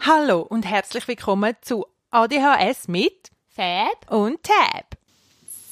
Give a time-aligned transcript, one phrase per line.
[0.00, 4.96] Hallo und herzlich willkommen zu ADHS mit Fab und Tab.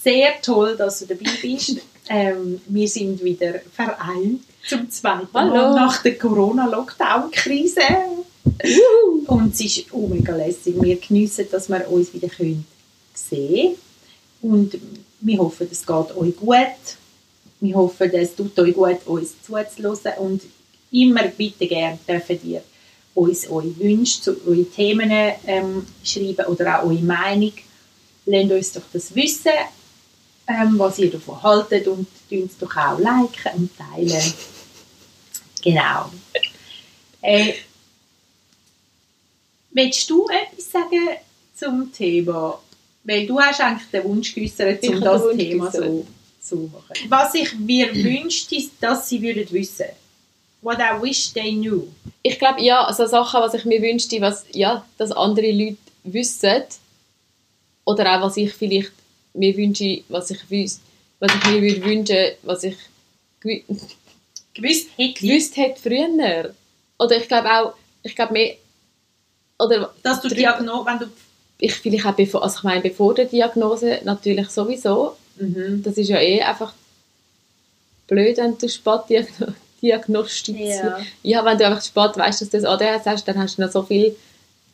[0.02, 1.80] Sehr toll, dass du dabei bist.
[2.08, 5.54] ähm, wir sind wieder vereint zum zweiten Hallo.
[5.54, 7.82] Mal nach der Corona-Lockdown-Krise.
[9.26, 10.74] Und es ist oh mega lässig.
[10.80, 12.66] Wir geniessen, dass wir uns wieder können
[13.14, 13.76] sehen
[14.42, 14.78] Und
[15.20, 16.96] wir hoffen, es geht euch gut.
[17.60, 20.18] Wir hoffen, es tut euch gut, uns zuzuhören.
[20.18, 20.42] Und
[20.90, 22.62] immer bitte gerne dürfen ihr
[23.14, 25.10] uns eure Wünsche zu euren Themen
[25.46, 27.52] ähm, schreiben oder auch eure Meinung.
[28.26, 29.52] Lasst uns doch das wissen,
[30.46, 34.34] ähm, was ihr davon haltet und uns doch auch liken und teilen.
[35.62, 36.10] Genau.
[37.22, 37.54] Äh,
[39.70, 41.08] willst du etwas sagen
[41.54, 42.60] zum Thema?
[43.04, 46.06] Weil du hast eigentlich den Wunsch geäußert, um das Thema so
[46.40, 47.08] zu machen.
[47.08, 49.86] Was ich mir wünschte, ist, dass sie würden wissen.
[50.62, 51.84] What I wish they knew.
[52.22, 56.62] Ich glaube, ja, so Sachen, was ich mir wünschte, was, ja, dass andere Leute wissen.
[57.86, 58.92] Oder auch, was ich vielleicht
[59.32, 60.80] mir wünsche, was ich wüs
[61.20, 62.76] was ich mir würde wünschen, was ich
[63.42, 63.64] gewi-
[64.54, 66.54] Gewusst hätte ich, gewusst hätte früher.
[66.98, 67.72] Oder ich glaube auch,
[68.02, 68.54] ich glaube mehr,
[69.58, 71.06] oder dass du Diagnose, wenn du...
[71.60, 75.82] ich vielleicht auch bevor, also ich meine, bevor der Diagnose natürlich sowieso, Mhm.
[75.82, 76.72] das ist ja eh einfach
[78.08, 80.82] blöd, wenn du spät diagno- diagnostizierst.
[80.84, 80.98] Ja.
[81.22, 83.70] Ja, wenn du einfach spät weißt, dass du das ADHS hast, dann hast du noch
[83.72, 84.14] so viel,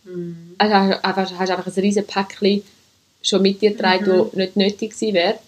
[0.05, 0.55] Mhm.
[0.59, 2.63] also hast, einfach- hast einfach ein riesen Päckchen
[3.23, 4.19] schon mit dir getragen, Mhm.
[4.25, 5.39] das nicht nötig gewesen wäre.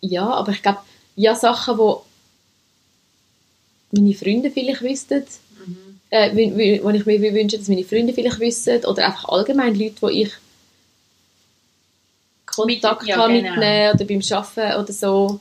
[0.00, 0.78] Ja, aber ich glaube,
[1.16, 1.78] ja, Sachen,
[3.92, 5.24] die meine Freunde vielleicht wüssten.
[6.24, 10.22] Äh, wo ich mir wünsche, dass meine Freunde vielleicht wissen, oder einfach allgemein Leute, die
[10.22, 10.32] ich
[12.46, 13.50] Kontakt Mit- ja, habe genau.
[13.54, 15.40] mit ihnen oder beim Arbeiten oder so.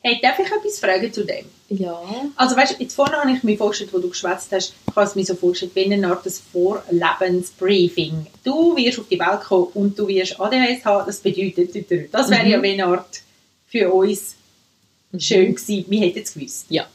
[0.00, 1.46] Hey, darf ich etwas fragen zu dem?
[1.70, 1.98] Ja.
[2.36, 5.06] Also weißt du, jetzt vorne habe ich mir vorgestellt, wo du geschwätzt hast, ich habe
[5.06, 8.26] es mir so vorgestellt, wie eine Art des Vorlebensbriefing.
[8.44, 11.74] Du wirst auf die Welt kommen und du wirst ADHS haben, das bedeutet,
[12.12, 12.50] das wäre Mhm.
[12.50, 13.22] ja wie eine Art
[13.66, 14.36] für uns
[15.18, 16.66] schön gewesen, wir hätten es gewusst.
[16.68, 16.86] Ja.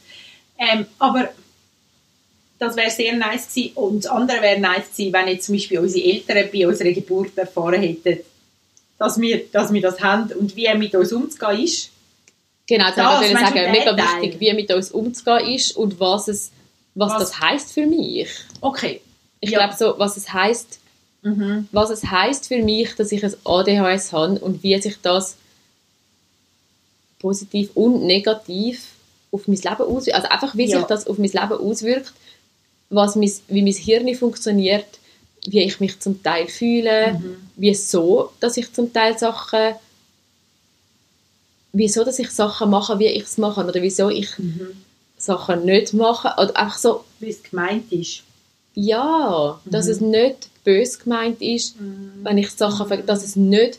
[0.56, 1.30] Ähm, aber
[2.60, 5.78] das wäre sehr nice gewesen und das andere wäre nice gewesen, wenn jetzt zum Beispiel
[5.80, 8.18] unsere Eltern bei unserer Geburt erfahren hätten,
[8.98, 11.90] dass wir, dass wir das haben und wie mit uns umzugehen ist.
[12.68, 13.70] Genau, das Das, ich sagen.
[13.72, 14.22] Mega Teil?
[14.22, 16.50] wichtig, wie mit uns umzugehen ist und was, es,
[16.94, 18.28] was, Was- das heisst für mich.
[18.60, 19.00] Okay.
[19.40, 19.58] Ich Ja.
[19.58, 20.78] glaube so, was es heisst,
[21.22, 21.66] Mhm.
[21.72, 25.36] was es heisst für mich, dass ich ein ADHS habe und wie sich das
[27.18, 28.82] positiv und negativ
[29.32, 30.14] auf mein Leben auswirkt.
[30.14, 30.78] Also einfach, wie Ja.
[30.78, 32.12] sich das auf mein Leben auswirkt,
[32.90, 34.86] was mein, wie mein Hirn funktioniert,
[35.46, 37.36] wie ich mich zum Teil fühle, Mhm.
[37.56, 39.74] wieso, dass ich zum Teil Sachen
[41.72, 44.72] wieso, dass ich Sachen mache, wie ich es mache oder wieso ich Mhm.
[45.16, 48.22] Sachen nicht mache oder einfach so, Wie es gemeint ist.
[48.74, 49.92] ja, dass Mhm.
[49.92, 51.76] es nicht bös gemeint ist,
[52.22, 53.78] wenn ich Sachen, dass es nicht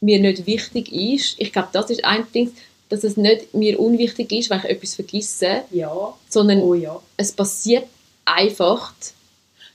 [0.00, 1.36] mir nicht wichtig ist.
[1.38, 2.52] Ich glaube, das ist ein Ding,
[2.88, 6.14] dass es nicht mir unwichtig ist, wenn ich etwas vergesse, Ja.
[6.28, 7.00] sondern Oh ja.
[7.16, 7.84] es passiert
[8.24, 8.92] einfach.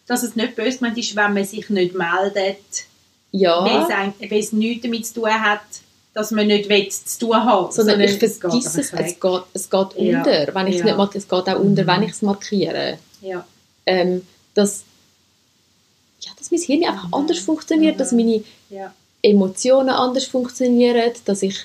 [0.08, 2.80] Dass es nicht böse gemeint ist, wenn man sich nicht meldet, weil, es,
[3.32, 3.64] Ja,
[4.30, 5.62] weil es nichts damit zu tun hat,
[6.16, 7.72] dass man nicht will, zu tun haben.
[7.72, 10.18] sondern ich es geht vergesse es, es geht, es geht Ja.
[10.18, 10.86] unter, wenn ich es Ja.
[10.86, 11.88] nicht mag, es geht auch unter, Mhm.
[11.88, 12.98] wenn ich es markiere.
[13.22, 13.46] Ja.
[13.86, 14.84] ähm, dass,
[16.22, 18.00] ja, dass mein Hirn einfach anders funktioniert, Mhm.
[18.00, 18.94] dass meine Ja.
[19.22, 21.56] Emotionen anders funktionieren, dass ich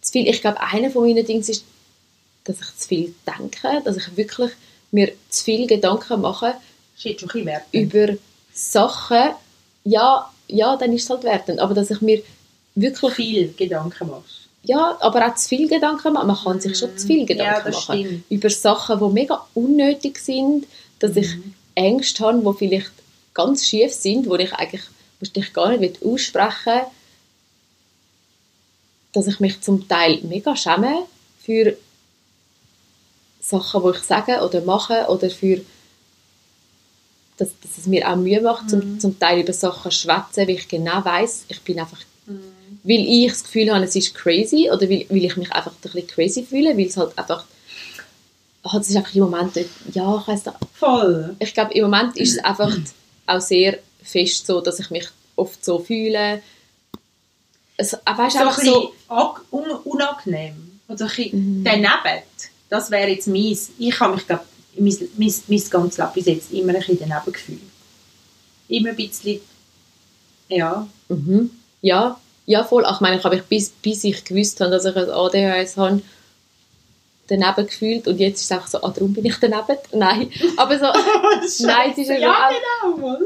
[0.00, 1.64] zu viel, ich glaube, einer von meinen Dingen ist,
[2.44, 4.50] dass ich zu viel denke, dass ich wirklich
[4.92, 6.54] mir zu viel Gedanken mache
[6.94, 7.62] Das ist jetzt schon ein bisschen wert.
[7.72, 8.18] über
[8.52, 9.30] Sachen,
[9.84, 12.22] ja, ja, dann ist es halt wertend, aber dass ich mir
[12.74, 14.48] wirklich, viel Gedanken machst.
[14.62, 17.78] ja, aber auch zu viel Gedanken mache, man kann sich schon zu viel Gedanken ja,
[17.78, 18.24] machen Stimmt.
[18.30, 20.66] über Sachen, die mega unnötig sind,
[20.98, 21.54] dass ich Mhm.
[21.74, 22.92] Ängste habe, die vielleicht
[23.34, 24.82] ganz schief sind, wo ich eigentlich
[25.20, 26.80] wahrscheinlich gar nicht aussprechen
[29.12, 31.06] dass ich mich zum Teil mega schäme
[31.42, 31.76] für
[33.48, 35.60] Sachen, die ich sage oder mache oder für
[37.38, 39.00] dass, dass es mir auch Mühe macht, zum, Mhm.
[39.00, 42.40] zum Teil über Sachen zu schwätzen, weil ich genau weiß, ich bin einfach, Mhm.
[42.82, 45.76] weil ich das Gefühl habe, es ist crazy oder weil, weil ich mich einfach ein
[45.82, 47.44] bisschen crazy fühle, weil es halt einfach,
[48.64, 49.54] halt, es ist einfach im Moment
[49.92, 51.36] ja, ich weiss nicht, Voll.
[51.38, 52.74] ich glaube, im Moment ist es einfach
[53.26, 55.06] auch sehr fest so, dass ich mich
[55.36, 56.40] oft so fühle.
[57.76, 58.94] Es, äh, weißt, So ein einfach bisschen so,
[59.84, 60.80] unangenehm.
[60.88, 61.64] So ein bisschen Mhm.
[61.64, 62.22] daneben.
[62.68, 63.70] Das wäre jetzt meins.
[63.78, 64.44] Ich habe mich, glaube
[64.78, 67.60] mein, mein, mein ganzes Leben bis jetzt immer ein bisschen daneben gefühlt.
[68.68, 69.40] Immer ein bisschen,
[70.48, 70.86] ja.
[71.08, 71.50] mhm,
[71.82, 72.84] ja, ja, voll.
[72.84, 75.76] Ach, ich meine, ich habe mich bis, bis ich gewusst habe, dass ich ein ADHS
[75.76, 76.02] habe,
[77.28, 79.78] daneben gefühlt und jetzt ist es einfach so, ah, darum bin ich daneben.
[79.92, 80.86] Nein, aber so,
[81.66, 83.18] nein, es ist ja, ja auch, genau.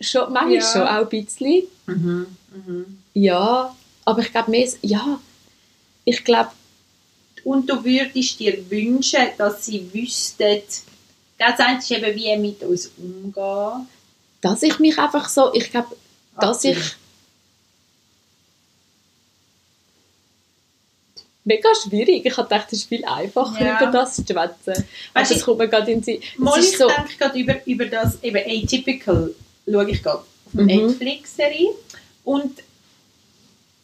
[0.00, 0.60] Schon, manchmal Ja.
[0.72, 1.62] schon auch ein bisschen.
[1.86, 2.26] Mhm.
[2.66, 2.98] Mhm.
[3.14, 5.18] Ja, aber ich glaube mehr, ja,
[6.04, 6.50] ich glaube,
[7.46, 10.62] Und du würdest dir wünschen, dass sie wüssten,
[11.38, 13.86] das ist eben, wie mit uns umgehen.
[14.40, 15.96] dass ich mich einfach so, ich glaube,
[16.40, 16.96] dass ich Absolut.
[21.44, 22.26] mega schwierig.
[22.26, 23.76] Ich habe gedacht, es ist viel einfacher, Ja.
[23.80, 24.84] über das zu schwätzen.
[25.14, 26.20] Aber Weißt du, es kommt mir gerade in den Sinn.
[26.38, 29.34] Mal, ich so, denke gerade über, über das, eben Atypical,
[29.70, 30.66] schaue ich gerade auf Mhm.
[30.66, 31.70] Netflix-Serie.
[32.24, 32.58] Und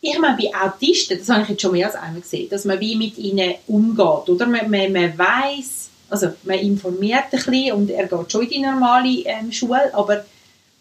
[0.04, 2.80] ich meine, bei Autisten, das habe ich jetzt schon mehr als einmal gesehen, dass man
[2.80, 4.46] wie mit ihnen umgeht, oder?
[4.46, 8.60] Man, man, man weiss, also man informiert ein bisschen und er geht schon in die
[8.60, 10.24] normale ähm, Schule, aber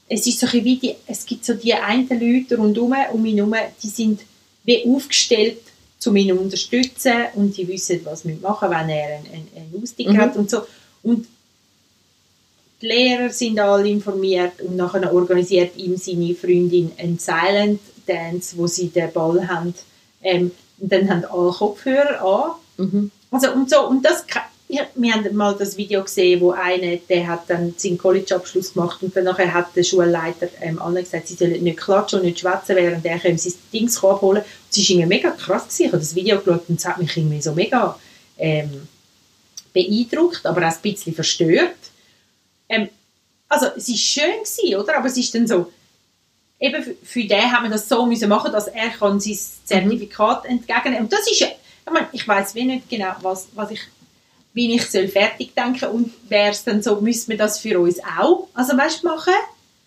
[0.10, 3.38] es ist so ein wie die, es gibt so die einen Leute rundherum, um ihn
[3.38, 4.22] herum, die sind
[4.64, 5.62] wie aufgestellt,
[6.04, 9.84] um ihn zu unterstützen und die wissen, was sie machen wenn er einen, einen, einen
[9.84, 10.18] Ausstieg Mhm.
[10.18, 10.64] hat und so.
[11.04, 11.28] Und
[12.82, 18.68] die Lehrer sind alle informiert und nachher organisiert ihm seine Freundin einen Silent Dance, wo
[18.68, 19.74] sie den Ball haben.
[20.24, 22.86] Ähm, und dann haben alle Kopfhörer an.
[22.86, 23.12] mhm.
[23.32, 24.26] Also und so, und das,
[24.68, 29.02] ja, wir haben mal das Video gesehen, wo einer, der hat dann seinen College-Abschluss gemacht
[29.04, 32.40] und dann nachher hat der Schulleiter ähm, allen gesagt, sie sollen nicht klatschen und nicht
[32.40, 35.82] schwätzen, während er ihm sein Dings abholen Es war irgendwie mega krass, gewesen.
[35.82, 37.98] ich habe das Video geschaut und es hat mich irgendwie so mega
[38.38, 38.88] ähm,
[39.74, 41.76] beeindruckt, aber auch ein bisschen verstört.
[42.68, 42.90] Ähm,
[43.50, 44.98] also es war schön, gewesen, oder?
[44.98, 45.72] aber es ist dann so,
[46.62, 50.46] eben für, für den haben wir das so müssen machen, dass er kann sein Zertifikat
[50.46, 53.82] entgegennehmen Und das ist ja, ich, meine, ich weiß wie nicht genau, was, was ich,
[54.54, 58.00] wie ich soll fertig denken und wäre es dann so, müssen wir das für uns
[58.00, 59.34] auch, also weißt, machen?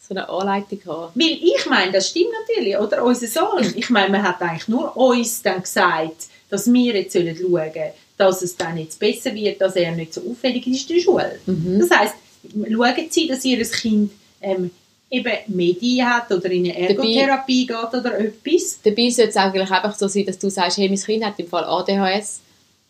[0.06, 1.12] so eine Anleitung haben.
[1.14, 3.02] Weil ich meine, das stimmt natürlich, oder?
[3.02, 7.36] Unser Sohn, ich meine, man hat eigentlich nur uns dann gesagt, dass wir jetzt sollen
[7.36, 7.72] schauen
[8.16, 11.38] dass es dann jetzt besser wird, dass er nicht so auffällig ist in der Schule.
[11.46, 11.80] Mhm.
[11.80, 12.14] Das heisst,
[12.52, 14.70] schauen Sie, dass Ihr Kind ähm,
[15.10, 18.80] eben Medien hat oder in eine Ergotherapie geht oder etwas.
[18.82, 21.46] Dabei sollte es eigentlich einfach so sein, dass du sagst, hey, mein Kind hat im
[21.48, 22.40] Fall ADHS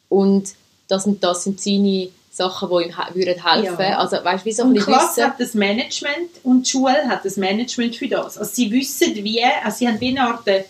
[0.09, 0.55] und
[0.89, 3.81] das und das sind seine Sachen, die ihm würden helfen.
[3.81, 3.99] Ja.
[3.99, 5.25] Also weißt du, wie so Und Klasse wissen.
[5.31, 8.39] hat das Management und die Schule hat das Management für das.
[8.39, 10.65] Also sie wissen wie, also sie haben wie eine Art, äh,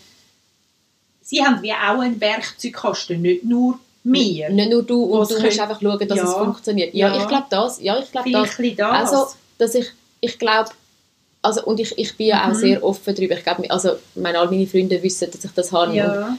[1.22, 4.50] sie haben wie auch einen Werkzeugkasten, nicht nur wir.
[4.50, 6.24] Nicht nur du und du musst können- einfach schauen, dass Ja.
[6.24, 6.94] es funktioniert.
[6.94, 7.22] Ja, Ja.
[7.22, 7.80] ich glaube das.
[7.80, 8.56] Ja, ich glaube das.
[8.76, 8.90] das.
[8.92, 9.26] Also,
[9.58, 9.86] dass ich,
[10.20, 10.70] ich glaube,
[11.44, 12.60] also, und ich, ich bin ja auch Mhm.
[12.60, 13.36] sehr offen darüber.
[13.36, 15.90] Ich glaube, also, meine, all meine Freunde wissen, dass ich das habe.
[15.90, 16.36] Und ja.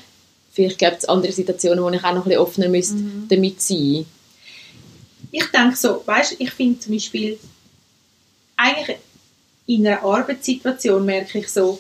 [0.52, 3.26] vielleicht gibt es andere Situationen, wo ich auch noch ein bisschen offener müsste Mhm.
[3.30, 4.06] damit sein.
[5.32, 7.38] ich denke so, weißt, ich finde zum Beispiel,
[8.58, 8.98] eigentlich
[9.68, 11.80] in einer Arbeitssituation merke ich so,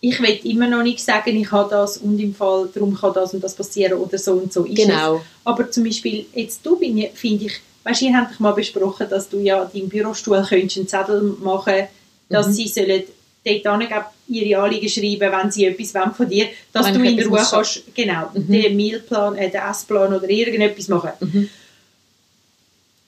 [0.00, 3.34] ich will immer noch nicht sagen, ich habe das und im Fall, darum kann das
[3.34, 4.86] und das passieren oder so und so ist es.
[4.86, 5.20] Genau.
[5.44, 7.52] Aber zum Beispiel, jetzt du bin ich- finde ich,
[7.84, 11.88] weißt, ihr habt mal besprochen, dass du ja deinem Bürostuhl könntest einen Zettel machen
[12.28, 12.52] dass Mhm.
[12.52, 13.02] sie sollen
[13.44, 17.28] dort glaub, ihre Anliegen schreiben, wenn sie etwas wollen von dir, dass Wenn du in
[17.28, 18.52] Ruhe kannst, genau, Mhm.
[18.52, 21.10] den Mealplan, äh, den Essplan oder irgendetwas machen.
[21.20, 21.48] Mhm.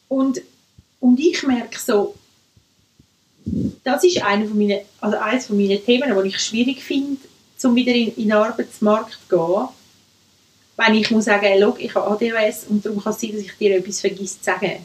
[0.08, 0.40] Und,
[1.00, 2.14] und ich merke so,
[3.84, 7.18] das ist eine von meinen, also eines von meinen Themen, die ich schwierig finde,
[7.62, 9.68] um wieder in, in den Arbeitsmarkt zu gehen.
[10.76, 13.42] Wenn ich muss sagen, hey, schau, ich habe ADHS und darum kann es sein, dass
[13.42, 14.84] ich dir etwas vergesse zu sagen.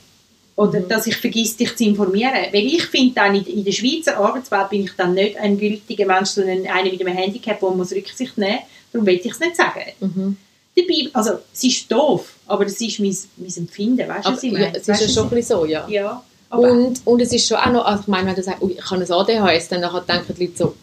[0.58, 0.88] Oder Mhm.
[0.88, 2.34] dass ich vergesse, dich zu informieren.
[2.52, 6.30] Weil ich finde, dann in, der Schweizer Arbeitswelt bin ich dann nicht ein gültiger Mensch,
[6.30, 8.64] sondern einer mit einem Handicap, wo man muss Rücksicht nehmen muss.
[8.94, 9.82] Darum will ich es nicht sagen.
[10.00, 10.38] Mhm.
[10.78, 14.52] Dabei, also, es ist doof, aber das ist mein, mein Empfinden, weißt du, was ich
[14.54, 14.78] ja, meine?
[14.78, 15.88] es ist ja schon ein bisschen so, ja.
[15.90, 18.72] Ja, Und, und es ist schon auch noch, also ich meine, wenn du sagst, ui,
[18.74, 20.76] ich habe ein ADHS, dann nachher denken die Leute so,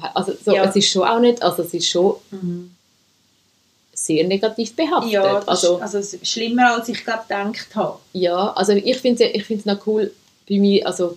[0.00, 0.64] hast, also so, Ja.
[0.64, 2.70] es ist schon auch nicht, also es ist schon Mhm.
[3.98, 5.10] Sehr negativ behaftet.
[5.12, 7.98] Ja, also, ist, also schlimmer, als ich glaube gedacht habe.
[8.12, 10.12] ja, also ich finde es ich find's noch cool,
[10.48, 11.16] bei mir, also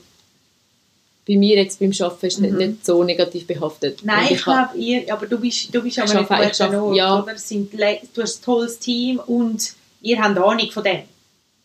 [1.28, 2.58] bei mir jetzt beim Arbeiten ist es nicht, Mhm.
[2.58, 4.00] nicht so negativ behaftet.
[4.04, 6.32] Nein, Und ich hab- glaube, ihr, aber du bist, du bist Ich aber nicht ich
[6.62, 7.22] arbeite- Ort, ja.
[7.22, 7.38] oder?
[7.38, 11.02] Sind, du hast ein tolles Team und ihr habt Ahnung von dem.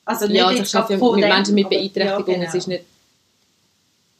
[0.05, 2.77] Also nicht ja, also ich arbeite mit Menschen mit Beeinträchtigungen, ja, es ist genau.
[2.79, 2.85] nicht,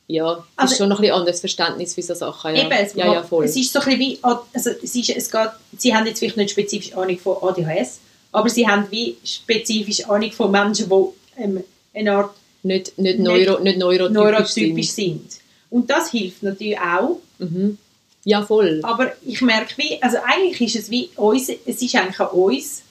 [0.07, 2.55] ja, es ist schon noch ein anderes Verständnis für so Sachen.
[2.55, 3.45] Ja, Eben, es, ja, ja, voll.
[3.47, 6.51] es ist so ein wie, also es, ist, es geht, sie haben jetzt vielleicht nicht
[6.51, 8.01] spezifisch Ahnung von ADHS,
[8.33, 13.21] aber sie haben wie spezifisch Ahnung von Menschen, die ähm, eine Art nicht, nicht, nicht
[13.21, 15.31] neuro, nicht neurotypisch, neurotypisch sind.
[15.33, 15.41] sind.
[15.71, 17.79] Und das hilft natürlich auch, Mhm.
[18.27, 18.81] Ja, voll.
[18.85, 22.83] aber ich merke wie, also eigentlich ist es wie uns, es ist eigentlich an uns,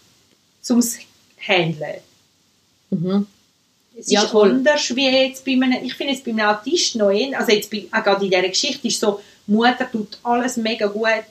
[0.62, 0.98] zum es
[1.40, 2.02] handeln.
[2.92, 3.26] Mhm.
[3.98, 4.50] Es Ja, ist voll.
[4.50, 7.70] anders wie jetzt bei einem, ich finde es bei einem Autist noch eher, also jetzt
[7.70, 11.24] bei, auch gerade in dieser Geschichte ist so, Mutter tut alles mega gut,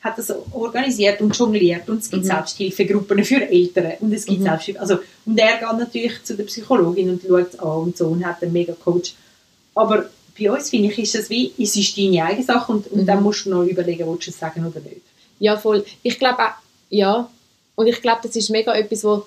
[0.00, 2.28] hat das organisiert und jongliert und es gibt Mhm.
[2.28, 4.44] Selbsthilfegruppen für Eltern und es gibt Mhm.
[4.44, 8.24] Selbsthilfe, also und er geht natürlich zu der Psychologin und schaut an und so und
[8.24, 9.14] hat einen mega Coach.
[9.74, 13.02] Aber bei uns finde ich, ist es wie, es ist deine eigene Sache und, und
[13.02, 13.06] Mhm.
[13.06, 15.02] dann musst du noch überlegen, willst du es sagen oder nicht.
[15.38, 15.84] Ja, voll.
[16.02, 16.42] Ich glaube
[16.88, 17.30] ja.
[17.76, 19.26] Und ich glaube, das ist mega etwas, wo...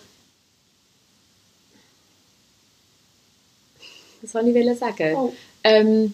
[4.23, 5.15] Was wollte ich sagen?
[5.15, 5.33] Oh.
[5.63, 6.13] Ähm,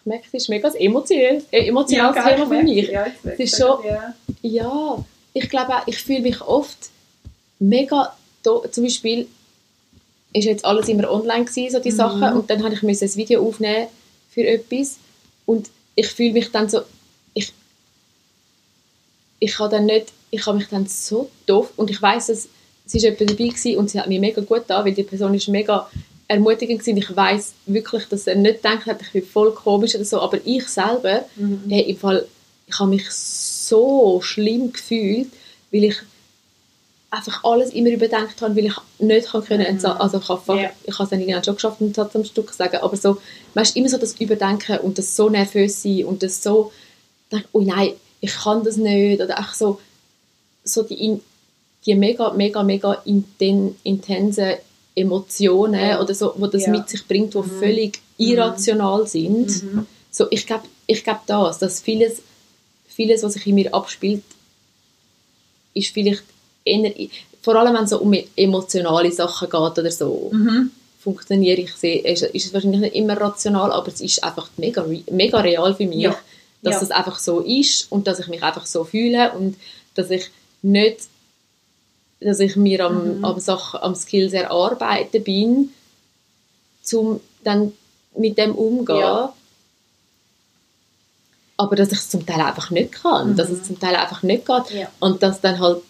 [0.00, 2.88] ich merke, es ist mega ein emotionales, äh, emotionales gell, Thema für mich.
[2.88, 4.14] Ja, Es ist schon- ich, ja.
[4.42, 6.90] Ja, ich glaube auch, ich fühle mich oft
[7.58, 9.26] mega, do, zum Beispiel
[10.32, 11.96] ist jetzt alles immer online gewesen, so die Mhm.
[11.96, 13.88] Sachen, und dann habe ich ein Video aufnehmen
[14.30, 14.98] für etwas
[15.46, 16.82] und ich fühle mich dann so,
[17.34, 17.52] ich,
[19.40, 22.48] ich habe dann nicht, ich habe mich dann so doof und ich weiß es,
[22.86, 25.34] es ist jemand dabei gewesen und sie hat mir mega gut da, weil die Person
[25.34, 25.88] ist mega
[26.28, 26.96] ermutigend gewesen.
[26.98, 30.38] Ich weiß wirklich, dass er nicht gedacht hat, ich bin voll komisch oder so, aber
[30.44, 31.62] ich selber Mhm.
[31.68, 32.26] Hey, im Fall,
[32.66, 35.28] ich habe mich so schlimm gefühlt,
[35.70, 35.96] weil ich
[37.10, 40.70] einfach alles immer überdenkt habe, weil ich nicht kann können entsa- also ich habe Ja.
[40.84, 43.18] ich habe es dann irgendwann schon geschafft, einen Satz am Stück sagen, aber so,
[43.54, 46.72] weißt, immer so das Überdenken und das so nervös sein und das so,
[47.30, 47.90] denke, oh nein,
[48.20, 49.80] ich kann das nicht oder auch so,
[50.64, 51.20] so die,
[51.86, 54.54] die mega, mega, mega inten, intensen
[54.94, 56.00] Emotionen Ja.
[56.00, 56.70] oder so, wo das Ja.
[56.72, 57.58] mit sich bringt, die Mhm.
[57.60, 59.62] völlig irrational sind.
[59.62, 59.86] Mhm.
[60.10, 62.20] So, ich glaube ich glaub das, dass vieles,
[62.86, 64.22] vieles, was sich in mir abspielt,
[65.74, 66.22] ist vielleicht
[66.64, 66.92] eher,
[67.42, 70.70] vor allem wenn es so um emotionale Sachen geht oder so, Mhm.
[71.00, 74.84] funktioniere ich sehr, ist, ist es wahrscheinlich nicht immer rational, aber es ist einfach mega,
[75.10, 76.16] mega real für mich, Ja.
[76.62, 79.56] dass es einfach so ist und dass ich mich einfach so fühle und
[79.94, 80.30] dass ich
[80.62, 80.98] nicht,
[82.24, 83.24] dass ich mir am, Mhm.
[83.24, 85.70] am, Sachen, am Skills erarbeiten bin,
[86.92, 87.72] um dann
[88.16, 88.98] mit dem umgehen.
[88.98, 89.32] Ja.
[91.56, 93.36] Aber dass ich es zum Teil einfach nicht kann, Mhm.
[93.36, 94.88] dass es zum Teil einfach nicht geht Ja.
[95.00, 95.82] und dass dann halt,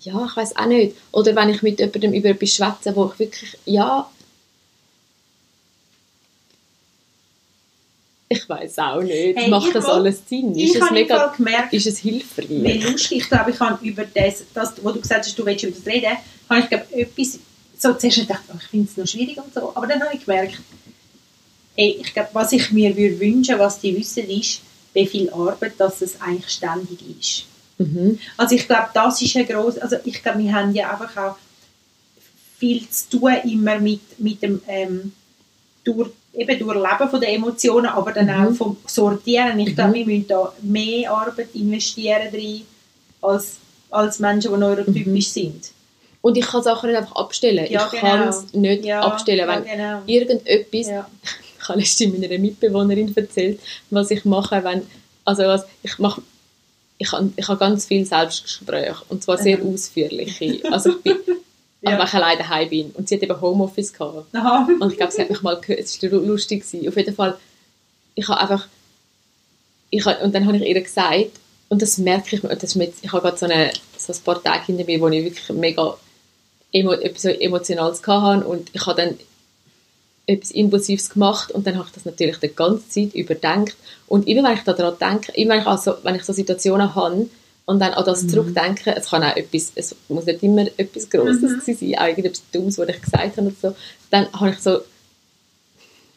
[0.00, 0.96] ja, ich weiß auch nicht.
[1.12, 4.08] Oder wenn ich mit jemandem über etwas schwätze, wo ich wirklich, ja,
[8.28, 10.54] ich weiß auch nicht, Hey, macht ich das alles Sinn?
[10.56, 12.48] Ich Ist es, habe im mega, gemerkt, ist es hilfreich?
[12.48, 15.64] Wie lustig, ich glaube, ich habe über das, das, wo du gesagt hast, du willst
[15.64, 16.16] über das reden,
[16.48, 17.38] habe ich glaube etwas,
[17.78, 20.24] so zuerst gedacht, oh, ich finde es noch schwierig und so, aber dann habe ich
[20.24, 20.58] gemerkt,
[21.76, 24.60] ey, ich glaube, was ich mir würde wünschen, was die wissen, ist,
[24.92, 27.44] wie viel Arbeit, dass es eigentlich ständig ist.
[27.78, 28.18] Mhm.
[28.36, 31.36] Also ich glaube, das ist ein gross, also ich glaube, wir haben ja einfach auch
[32.58, 35.12] viel zu tun immer mit, mit dem ähm,
[35.84, 38.46] durch, eben durchleben von den Emotionen, aber dann Mhm.
[38.48, 39.58] auch vom Sortieren.
[39.60, 39.94] Ich glaube, Mhm.
[39.94, 42.62] wir müssen da mehr Arbeit investieren drin,
[43.22, 43.56] als,
[43.90, 45.70] als Menschen, die neurotypisch sind.
[46.20, 47.66] Und ich kann Sachen nicht einfach abstellen.
[47.70, 48.00] Ja, ich genau.
[48.16, 49.48] kann es nicht Ja, abstellen.
[49.48, 50.02] ja, Wenn genau.
[50.06, 51.08] irgendetwas Ja.
[51.60, 54.82] ich habe letztens meiner Mitbewohnerin erzählt, was ich mache, wenn,
[55.24, 56.20] also was, ich mache,
[56.98, 59.74] ich habe, ich habe ganz viel Selbstgespräche und zwar sehr Mhm.
[59.74, 60.60] ausführliche.
[60.70, 61.16] Also ich bin,
[61.86, 61.92] Ja.
[61.92, 64.68] also wenn ich alleine daheim bin und sie hat eben Homeoffice gehabt Aha.
[64.80, 66.88] und ich glaube, sie hat mich mal gehört, es war lustig gewesen.
[66.88, 67.36] Auf jeden Fall,
[68.14, 68.66] ich habe einfach,
[69.90, 71.30] ich habe, und dann habe ich ihr gesagt,
[71.68, 74.42] und das merke ich, mir, das jetzt, ich habe gerade so, eine, so ein paar
[74.42, 75.96] Tage hinter mir, wo ich wirklich mega
[76.72, 79.18] emo, etwas Emotionales hatte und ich habe dann
[80.26, 83.76] etwas Impulsives gemacht und dann habe ich das natürlich die ganze Zeit überdenkt
[84.08, 87.28] und immer wenn ich daran denke, immer wenn ich, also, wenn ich so Situationen habe
[87.66, 88.28] und dann an das Mhm.
[88.30, 91.74] zurückdenke, es kann auch etwas, es muss nicht immer etwas Grosses Mhm.
[91.74, 93.74] sein, auch irgendetwas Dummes, was ich gesagt habe und so,
[94.10, 94.80] dann habe ich so,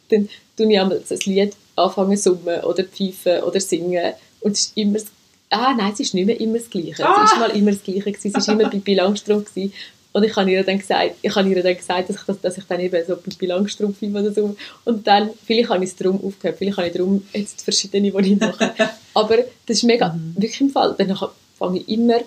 [0.09, 4.61] dann tue ich einmal das Lied anfangen zu summen oder pfeifen oder singen und es
[4.61, 5.07] ist immer das
[5.51, 7.03] Ah, nein, es ist nicht mehr immer das Gleiche.
[7.03, 7.23] Ah.
[7.25, 8.33] Es ist mal immer das Gleiche gewesen.
[8.37, 9.73] Es war immer Langstrumpf gewesen.
[10.11, 12.57] Und ich habe ihr dann gesagt, ich habe ihr dann gesagt, dass ich, das, dass
[12.57, 14.55] ich dann eben so Pippi Langstrumpf oder so.
[14.85, 18.33] Und dann, vielleicht habe ich es darum aufgehört, vielleicht habe ich darum jetzt verschiedene, die
[18.33, 18.73] ich mache.
[19.13, 20.33] Aber das ist mega, Mhm.
[20.35, 20.95] wirklich im Fall.
[20.97, 21.15] Dann
[21.57, 22.21] fange ich immer,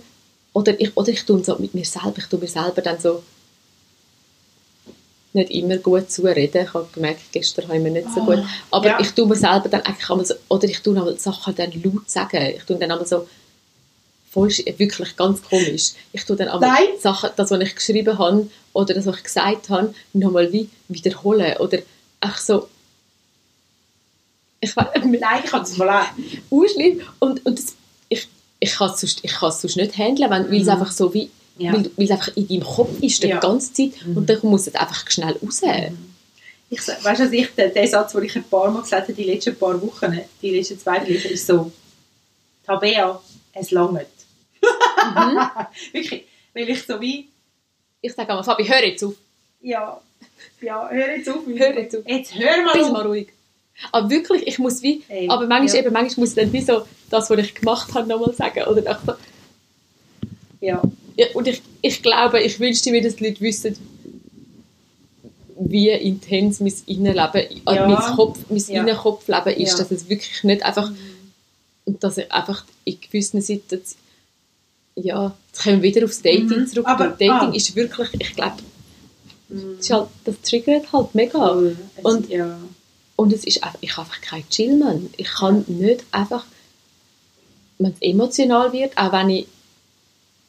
[0.52, 3.22] oder ich, oder ich tue so mit mir selber, ich tue mir selber dann so
[5.34, 6.62] nicht immer gut zureden.
[6.66, 8.38] Ich habe gemerkt, gestern habe ich mir nicht so gut.
[8.70, 9.00] Aber Ja.
[9.00, 12.08] ich tue mir selber dann eigentlich einmal so, oder ich tue einmal Sachen dann laut
[12.10, 12.52] sagen.
[12.54, 13.26] Ich tue dann einmal so,
[14.32, 15.92] voll, sch- wirklich ganz komisch.
[16.12, 16.88] Ich tue dann einmal Nein.
[17.00, 21.56] Sachen, das, was ich geschrieben habe, oder das, was ich gesagt habe, nochmal wie wiederholen.
[21.58, 21.78] Oder
[22.20, 22.68] einfach so,
[24.60, 26.68] ich weiß Nein, ich kann das mal auch.
[26.68, 27.00] schlimm.
[27.18, 27.74] Und, und das,
[28.08, 28.28] ich,
[28.60, 30.70] ich kann es sonst, ich es sonst nicht handeln, wenn- weil es Mhm.
[30.72, 31.72] einfach so wie, Ja.
[31.72, 33.40] weil, weil es einfach in deinem Kopf ist, die Ja.
[33.40, 33.92] ganze Zeit.
[34.06, 34.16] Mhm.
[34.16, 35.60] Und dann muss es einfach schnell raus.
[36.70, 39.02] Ich, sa- weißt du, was ich, der, der Satz, den ich ein paar Mal gesagt
[39.02, 41.70] habe, die letzten paar Wochen, die letzten zwei Wochen, ist so,
[42.66, 43.20] Tabea,
[43.54, 44.06] es langt.
[44.62, 45.38] Mhm.
[45.92, 47.28] Wirklich, weil ich so wie,
[48.00, 49.14] Ich sage einmal, Fabi, hör jetzt auf.
[49.60, 50.00] Ja.
[50.60, 51.46] Ja, hör jetzt auf.
[51.46, 52.02] Hör jetzt auf.
[52.06, 53.28] Jetzt hör mal Bist mal ruhig.
[53.90, 55.82] Aber wirklich, ich muss wie, Ey, aber manchmal, ja.
[55.86, 58.62] eben, manchmal muss ich dann wie so das, was ich gemacht habe, nochmal sagen.
[58.64, 59.14] Oder so,
[60.60, 60.82] Ja.
[61.16, 63.76] ja, und ich, ich glaube, ich wünschte mir, dass die Leute wissen,
[65.58, 67.86] wie intens mein Innenleben, Ja.
[67.88, 68.80] mein, Kopf, mein Ja.
[68.82, 69.78] Innenkopfleben ist, Ja.
[69.78, 70.90] dass es wirklich nicht einfach,
[71.84, 74.01] und dass ich einfach in gewissen Situationen,
[74.96, 76.66] ja, jetzt kommen wir wieder aufs Dating Mhm.
[76.66, 77.52] zurück, Aber- Dating ah.
[77.54, 78.56] ist wirklich, ich glaube,
[79.48, 81.60] das, ist halt, das triggert halt mega.
[81.96, 82.58] Es- Und- ja.
[83.16, 85.10] Und es ist einfach, ich habe einfach keinen Chillman.
[85.16, 86.44] Ich kann nicht einfach,
[87.78, 89.46] wenn es emotional wird, auch wenn ich,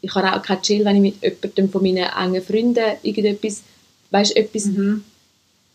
[0.01, 3.61] ich habe auch keinen Chill, wenn ich mit jemandem von meinen engen Freunden irgendetwas,
[4.11, 5.03] weißt etwas, Mhm.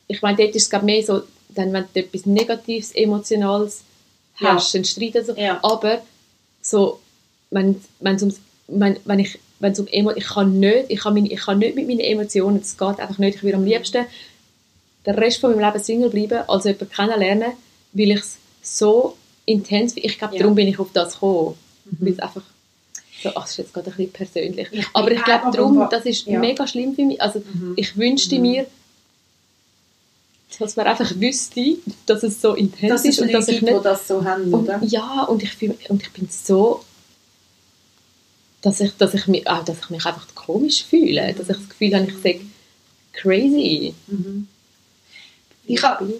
[0.08, 3.82] ich meine, dort ist es mehr so, dann, wenn du etwas Negatives, Emotionales
[4.40, 4.54] Ja.
[4.54, 5.58] hast, ein Streit oder so, Ja.
[5.62, 6.02] aber
[6.62, 7.00] so,
[7.50, 11.14] wenn es ums, wenn, wenn ich, wenn es um Emo ich kann nicht, ich kann,
[11.14, 14.04] meine, ich kann nicht mit meinen Emotionen, das geht einfach nicht, ich würde am liebsten
[15.06, 17.52] den Rest von meinem Leben Single bleiben, als jemanden kennenlernen,
[17.92, 20.40] weil ich es so intens, ich glaube, Ja.
[20.42, 21.54] darum bin ich auf das gekommen,
[21.86, 21.96] Mhm.
[22.00, 22.42] weil es einfach
[23.22, 26.04] so, ach, das ist jetzt gerade ein bisschen persönlich, Ich aber ich glaube, darum, das
[26.04, 26.38] ist ja.
[26.38, 27.72] mega schlimm für mich, also Mhm.
[27.76, 28.42] ich wünschte Mhm.
[28.42, 28.66] mir,
[30.58, 34.08] dass man einfach wüsste, dass es so intens ist es und dass ich nicht das
[34.08, 36.82] so haben, und, ja, und ich, fühl, und ich bin so,
[38.62, 41.32] dass ich, dass ich, mich, auch, dass ich mich einfach komisch fühle.
[41.34, 42.40] Dass ich das Gefühl habe, ich sage
[43.12, 43.94] crazy.
[44.06, 44.48] Mhm.
[45.66, 46.12] Ich habe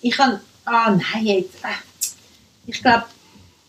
[0.00, 0.40] Ich kann.
[0.64, 1.56] Ah, nein, jetzt.
[1.62, 1.76] Äh,
[2.66, 3.04] ich glaube,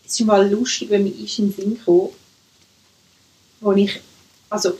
[0.04, 2.10] es ist mal lustig, wenn mir ist in den Sinn gekommen,
[3.60, 4.00] wo ich.
[4.48, 4.74] Also.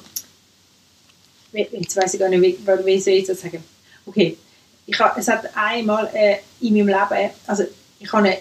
[1.52, 3.62] Jetzt weiß ich gar nicht, wie, wie soll ich das sagen.
[4.04, 4.36] Okay.
[4.86, 7.30] Ich ha, es hat einmal äh, in meinem Leben.
[7.46, 7.64] Also,
[7.98, 8.28] ich habe.
[8.28, 8.38] Eine,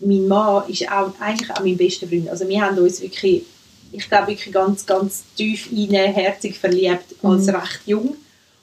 [0.00, 2.28] mein Mann ist auch, eigentlich auch mein bester Freund.
[2.28, 3.44] Also, wir haben uns wirklich.
[3.92, 7.54] Ich glaube, wirklich ganz, ganz tief rein, herzig verliebt, als Mhm.
[7.54, 8.16] recht jung.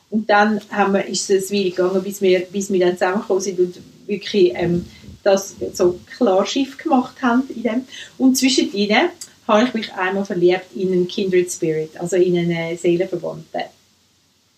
[0.09, 3.59] Und dann haben wir, ist es Weile gegangen, bis wir, bis wir dann zusammengekommen sind
[3.59, 3.75] und
[4.05, 4.85] wirklich ähm,
[5.23, 7.43] das so klar Schiff gemacht haben.
[7.55, 7.87] In dem.
[8.17, 9.09] Und zwischen ihnen
[9.47, 13.63] habe ich mich einmal verliebt in einen Kindred Spirit, also in einen Seelenverwandten.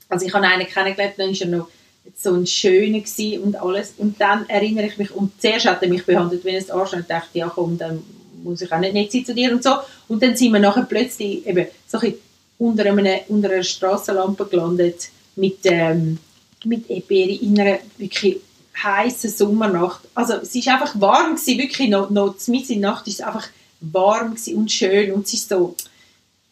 [0.10, 1.68] Also ich habe einen kennengelernt, dann war er noch
[2.16, 3.94] so ein schöner gewesen und alles.
[3.98, 7.10] Und dann erinnere ich mich, und zuerst hat er mich behandelt wie ein Arsch und
[7.10, 8.04] dachte, ja komm, dann
[8.44, 9.72] muss ich auch nicht nett sein zu dir und so.
[10.08, 12.14] Und dann sind wir nachher plötzlich eben so ein
[12.58, 16.18] unter, einem, unter einer Strassenlampe gelandet mit, ähm,
[16.64, 18.38] mit Eberi in einer wirklich
[18.82, 20.02] heißen Sommernacht.
[20.14, 23.26] Also es ist einfach warm gewesen, wirklich noch, noch mitten in der Nacht ist es
[23.26, 23.48] einfach
[23.82, 25.76] warm und schön und es ist so,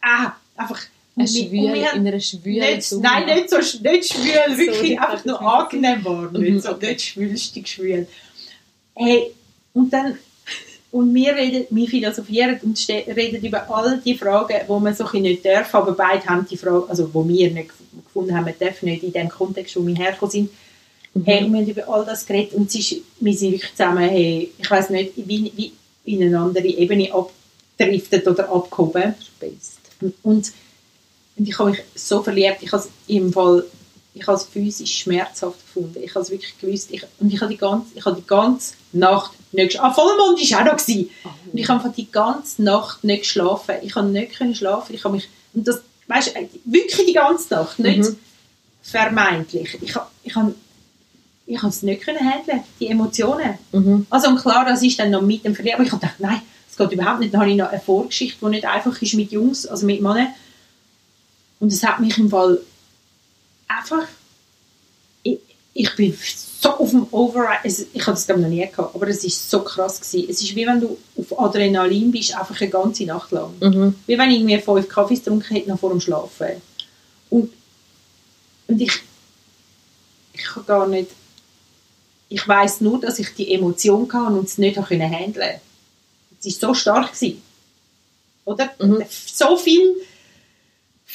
[0.01, 0.81] ah, einfach
[1.15, 4.97] Eine wir- schwüle, wir in einer schwülen nicht, nein, nicht so nicht schwül, wirklich Sorry,
[4.97, 6.87] einfach nur nicht angenehm Mhm, nicht so, okay.
[6.91, 8.07] nicht schwülstig schwül.
[8.95, 9.31] Hey,
[9.73, 10.17] und dann,
[10.91, 15.43] und wir reden, wir philosophieren und reden über all die Fragen, wo man so nicht
[15.45, 18.81] darf, aber beide haben die Frage, also wo wir nicht gef- gefunden haben, man darf
[18.83, 20.49] nicht in dem Kontext, wo wir hergekommen sind,
[21.15, 21.25] Mhm.
[21.25, 24.51] hey, und wir haben über all das geredet und ist, wir sind wirklich zusammen, hey,
[24.57, 25.71] ich weiß nicht, wie, wie
[26.05, 29.13] in eine andere Ebene abdriftet oder abgehoben.
[30.23, 30.51] Und,
[31.37, 32.57] und ich habe mich so verliebt.
[32.61, 33.65] Ich habe es im Fall,
[34.13, 35.99] ich habe es physisch schmerzhaft gefunden.
[36.03, 36.89] Ich habe es wirklich gewusst.
[36.91, 39.91] Ich, und ich habe die ganze, ich habe die ganze Nacht nicht geschlafen.
[39.91, 40.77] Ah, Vollmond war auch noch.
[40.77, 41.09] Gewesen.
[41.51, 43.75] Und ich habe die ganze Nacht nicht geschlafen.
[43.81, 44.93] Ich habe nicht können schlafen.
[44.93, 47.79] Ich habe mich, und das, weißt du, wirklich die ganze Nacht.
[47.79, 48.17] Nicht Mhm.
[48.83, 49.77] vermeintlich.
[49.81, 50.53] Ich, habe- ich, habe,
[51.47, 53.57] ich habe es nicht können handeln, die Emotionen.
[53.71, 54.05] Mhm.
[54.09, 55.75] Also und klar, das ist dann noch mit dem Verlieben.
[55.77, 57.33] Aber ich habe gedacht, nein, das geht überhaupt nicht.
[57.33, 60.27] Dann habe ich noch eine Vorgeschichte, die nicht einfach ist mit Jungs, also mit Männern.
[61.63, 62.59] Und es hat mich im Fall
[63.69, 64.05] einfach...
[65.23, 65.39] Ich,
[65.73, 66.13] ich bin
[66.59, 67.61] so auf dem Override...
[67.63, 70.29] es- Ich habe das glaube noch nie gehabt, aber es ist so krass gewesen.
[70.29, 73.53] Es ist wie wenn du auf Adrenalin bist, einfach eine ganze Nacht lang.
[73.61, 73.95] Mhm.
[74.05, 76.61] Wie wenn ich mir fünf Kaffees getrunken hätte, noch vor dem Schlafen.
[77.29, 77.53] Und,
[78.67, 78.91] und ich,
[80.33, 81.11] ich kann gar nicht,
[82.27, 85.61] ich weiß nur, dass ich die Emotion hatte und es nicht handeln.
[86.43, 87.41] Es war so stark gewesen.
[88.43, 88.69] Oder?
[88.79, 89.01] Mhm.
[89.09, 89.95] So viel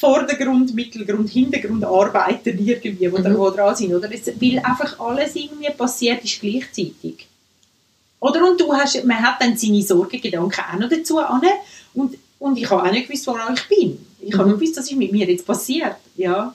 [0.00, 3.38] Vordergrund, Mittelgrund, Hintergrund Arbeiten irgendwie, da Mhm.
[3.38, 3.94] wo dran sind.
[3.94, 4.08] Oder?
[4.12, 7.26] Es, weil einfach alles irgendwie passiert ist gleichzeitig.
[8.20, 8.48] Oder?
[8.48, 11.42] Und du hast, man hat dann seine Sorgengedanken auch noch dazu an.
[11.94, 13.98] Und, und ich habe auch nicht gewusst, woran ich bin.
[14.20, 14.50] Ich habe Mhm.
[14.52, 15.96] nicht gewusst, was ist mit mir jetzt passiert.
[16.16, 16.54] Ja.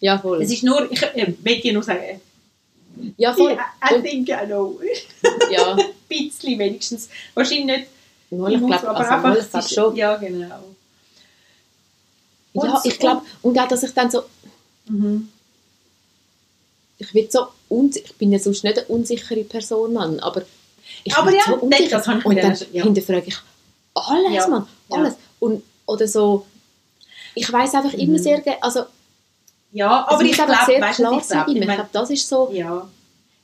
[0.00, 0.42] Ja, voll.
[0.42, 2.20] Es ist nur, ich äh, will dir nur sagen,
[3.16, 3.52] ja, voll.
[3.52, 4.78] I, I think I know.
[5.50, 5.72] ja.
[5.76, 7.08] Ein bisschen wenigstens.
[7.34, 7.86] Wahrscheinlich nicht
[8.30, 9.96] ich glaube, also, ich es ist- schon.
[9.96, 10.60] Ja, genau.
[12.64, 14.22] Ja, ich glaube, und auch, dass ich dann so,
[14.88, 15.28] Mhm.
[16.98, 17.48] ich wird so
[17.94, 20.42] ich bin ja sonst nicht eine unsichere Person, Mann, aber
[21.04, 21.98] ich Aber werd ja, so unsicher.
[21.98, 22.82] das ich und dann ja.
[22.84, 23.36] hinterfrage ich
[23.94, 24.96] alles, Ja, Mann, ja.
[24.98, 25.14] alles.
[25.40, 26.46] Und, oder so,
[27.34, 28.18] ich weiß einfach immer Mhm.
[28.22, 28.84] sehr gerne, also
[29.72, 31.38] Ja, aber ich glaube, sehr weißt klar ich sein.
[31.38, 32.50] glaube, ich Ich meine, glaube, das ist so...
[32.52, 32.88] Ja.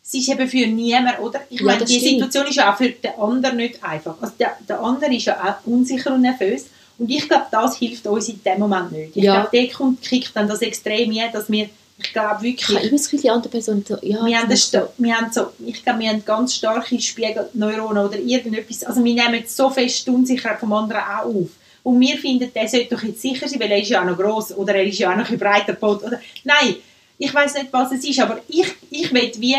[0.04, 1.40] Es ist eben für niemanden, oder?
[1.50, 2.10] Ich Ja, meine, die stimmt.
[2.22, 4.16] Situation ist ja auch für den anderen nicht einfach.
[4.20, 6.66] Also der, der andere ist ja auch unsicher und nervös.
[7.02, 9.16] Und ich glaube, das hilft uns in dem Moment nicht.
[9.16, 9.40] Ich Ja.
[9.40, 12.78] glaube, der kommt, kriegt dann das extrem hin, dass wir, ich glaube Ich habe wirklich,
[12.84, 13.96] immer das Gefühl, die andere Person so...
[14.02, 18.06] Ja, wir haben, das, musst wir haben so, ich glaube, wir haben ganz starke Spiegelneuronen
[18.06, 18.84] oder irgendetwas.
[18.84, 21.48] Also wir nehmen so fest die Unsicherheit vom anderen auch auf.
[21.82, 24.16] Und wir finden, der sollte doch jetzt sicher sein, weil er ist ja auch noch
[24.16, 26.04] gross oder er ist ja auch noch ein breiter Pot.
[26.04, 26.76] Oder, nein,
[27.18, 29.56] ich weiß nicht, was es ist, aber ich, ich will wie,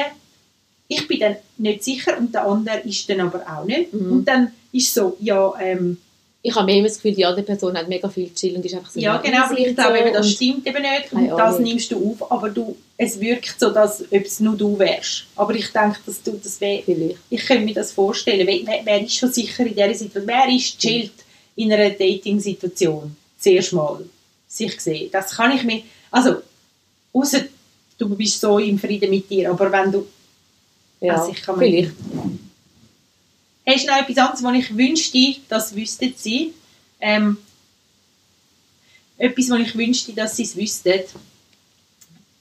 [0.88, 3.94] ich bin dann nicht sicher und der andere ist dann aber auch nicht.
[3.94, 4.12] Mhm.
[4.14, 5.98] Und dann ist so, ja, ähm,
[6.46, 8.92] Ich habe immer das Gefühl, die andere Person hat mega viel chill und ist einfach
[8.92, 9.00] so...
[9.00, 12.50] ja genau, aber ich glaube das stimmt eben nicht und das nimmst du auf, aber
[12.50, 15.24] du, es wirkt so, dass ob es nur du wärst.
[15.38, 17.18] Aber ich denke, dass du das wäre Vielleicht.
[17.30, 18.46] ich könnte mir das vorstellen.
[18.46, 20.28] Wer, wer, wer ist schon sicher in dieser Situation?
[20.28, 21.14] Wer ist chillt
[21.56, 23.16] in einer Dating-Situation?
[23.40, 24.04] Zuerst mal
[24.48, 25.10] sich sehen.
[25.14, 25.82] Das kann ich mir...
[26.12, 26.42] Also,
[27.14, 27.40] außer
[27.98, 30.06] du bist so im Frieden mit dir, aber wenn du...
[31.00, 31.92] Ja, Also ich kann mir- vielleicht.
[33.66, 36.54] Hast du noch etwas anderes, was ich wünschte, das wüsstet sie?
[37.00, 37.38] Ähm,
[39.18, 41.02] etwas, was ich wünschte, dass sie es wüssten,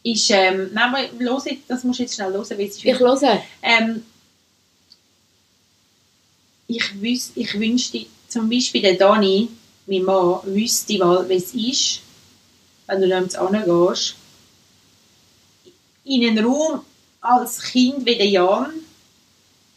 [0.02, 0.30] ist...
[0.30, 3.42] Ähm, nein, los das musst du jetzt schnell hören, weil es ist Ich höre.
[3.62, 4.02] Ähm,
[6.66, 9.48] ich, wüs, ich wünschte, zum Beispiel der Dani,
[9.87, 12.00] mein Mann, wüsste mal, es ist,
[12.87, 14.16] wenn du dann hingehst,
[16.04, 16.85] in einen Raum
[17.20, 18.72] als Kind wie der Jan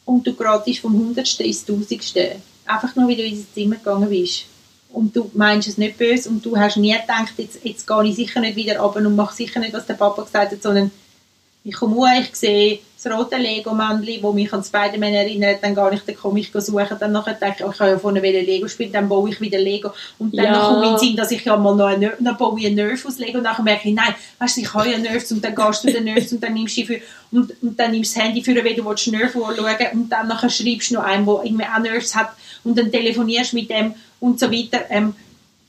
[0.05, 2.37] und du gerade vom Hundertste ins Tausendste.
[2.65, 4.45] Einfach nur, weil du ins Zimmer gegangen bist.
[4.89, 8.15] Und du meinst es nicht böse und du hast nie gedacht, jetzt, jetzt gehe ich
[8.15, 10.89] sicher nicht wieder runter und mache sicher nicht, was der Papa gesagt hat, sondern
[11.63, 15.93] ich komme hoch, ich sehe das rote Lego-Männchen, das mich an Spider-Man erinnert, dann gehe
[15.93, 18.67] ich, dann komme ich suchen, dann nachher denke ich, ich kann ja vorne wieder Lego
[18.67, 20.59] spielen, dann baue ich wieder Lego und dann Ja.
[20.67, 22.75] komme ich in den Sinn, dass ich ja mal noch, einen, dann baue ich einen
[22.75, 25.43] Nerf aus Lego und dann merke ich, nein, weißt du, ich habe ja Nerfs und
[25.43, 26.99] dann gehst du den Nerfs und dann nimmst du für,
[27.31, 30.27] und, und dann nimmst du das Handy für, wenn du willst Nerf anschauen und dann
[30.27, 32.29] nachher schreibst du noch einen, der irgendwie auch Nerfs hat
[32.63, 34.79] und dann telefonierst mit dem und so weiter.
[34.89, 35.15] Ähm,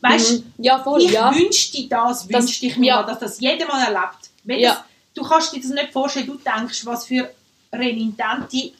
[0.01, 0.64] weißt Mhm.
[0.64, 1.35] Ja, voll, ich ja.
[1.35, 3.03] wünschte das, Das- wünschte ich mir, ja.
[3.03, 4.31] dass das jeder mal erlebt.
[4.44, 4.85] Wenn Ja.
[5.16, 7.31] Das, du kannst dir das nicht vorstellen, du denkst, was für
[7.72, 8.48] renitente...
[8.57, 8.74] Ich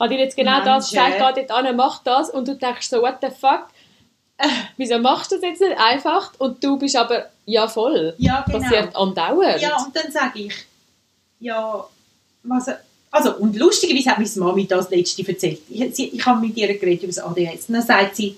[0.00, 1.12] habe dir jetzt genau das Menschen.
[1.12, 3.66] gesagt, geh dort an, mach das und du denkst so, what the fuck?
[4.36, 4.46] Äh,
[4.76, 6.32] Wieso machst du das jetzt nicht einfach?
[6.38, 8.60] Und du bist aber, ja voll, Ja, genau.
[8.60, 9.60] passiert andauernd.
[9.60, 10.54] Ja, und dann sage ich,
[11.40, 11.84] ja,
[12.44, 12.70] was...
[13.10, 15.62] Also, und lustigerweise hat meine Mami das letzte erzählt.
[15.68, 17.68] Ich, sie, ich habe mit ihr geredet über das ADHS.
[17.68, 18.36] Und dann sagt sie,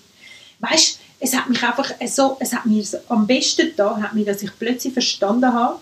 [0.61, 4.25] weißt es hat mich einfach so, es hat mir so, am besten da, hat mir,
[4.25, 5.79] dass ich plötzlich verstanden habe,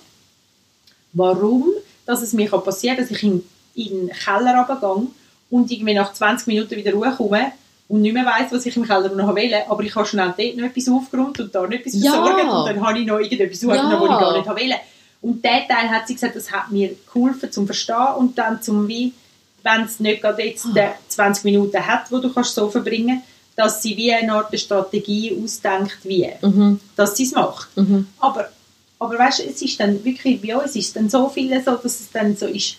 [1.13, 1.65] warum
[2.07, 3.45] dass es mir passieren kann, dass ich in,
[3.75, 5.09] in den Keller runtergehe
[5.51, 7.53] und irgendwie nach 20 Minuten wieder hochkomme
[7.89, 10.57] und nicht mehr weiss, was ich im Keller noch will, aber ich habe schnell dort
[10.57, 12.13] noch etwas aufgeräumt und da noch etwas Ja.
[12.13, 13.69] versorgt und dann habe ich noch irgendetwas Ja.
[13.69, 14.77] aufgenommen, was ich gar nicht will.
[15.21, 18.89] Und der Teil hat sie gesagt, das hat mir geholfen zum Verstehen und dann zum
[18.89, 19.13] wie,
[19.63, 23.23] wenn es nicht gerade jetzt äh, 20 Minuten hat, wo du kannst so verbringen
[23.57, 26.79] dass sie wie eine Art Strategie ausdenkt, wie, Mhm.
[26.95, 27.77] dass sie es macht.
[27.77, 28.07] Mhm.
[28.21, 28.49] Aber,
[28.99, 32.01] aber weißt du, es ist dann wirklich bei uns ist dann so viel so, dass
[32.01, 32.77] es dann so ist,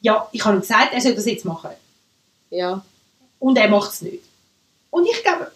[0.00, 1.70] ja, ich habe ihm gesagt, er soll das jetzt machen.
[2.50, 2.82] ja.
[3.40, 4.22] Und er macht es nicht.
[4.90, 5.52] Und ich glaube,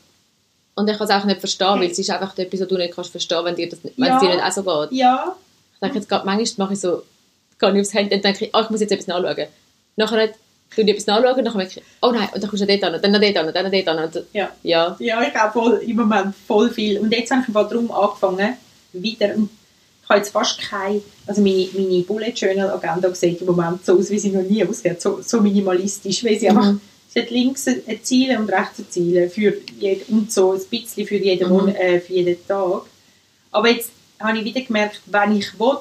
[0.77, 2.95] Und ich kann es auch nicht verstehen, weil es ist einfach etwas, was du nicht
[2.95, 4.17] kannst verstehen, wenn dir das nicht, wenn Ja.
[4.17, 4.99] es dir nicht auch so geht.
[4.99, 5.37] ja,
[5.75, 7.03] Ich denke jetzt gerade, manchmal mache ich so,
[7.59, 9.49] gehe ich aufs Handy und denke ich, oh, ich muss jetzt etwas nachschauen.
[9.97, 10.29] Nachher
[10.75, 12.85] tue ich etwas nachschauen und dann merke ich, oh nein, und dann kommst du dort
[12.85, 14.25] an, dann noch dort an, dann noch dort an.
[14.33, 14.51] Ja.
[14.63, 14.97] ja.
[15.01, 16.99] Ja, ich habe voll, im Moment voll viel.
[17.01, 18.57] Und jetzt habe ich mal darum angefangen,
[18.93, 19.49] wieder, und
[20.03, 23.99] ich habe jetzt fast keine, also meine, meine Bullet Journal Agenda sieht im Moment so
[23.99, 26.59] aus, wie sie noch nie aussieht, so, so minimalistisch, weil sie Mhm.
[26.59, 26.75] einfach,
[27.13, 31.07] sie hat links ein Ziel und rechts ein Ziel für jed, und so ein bisschen
[31.07, 31.69] für jeden, Mhm.
[31.69, 32.83] Äh, für jeden Tag.
[33.51, 35.79] Aber jetzt habe ich wieder gemerkt, wenn ich will,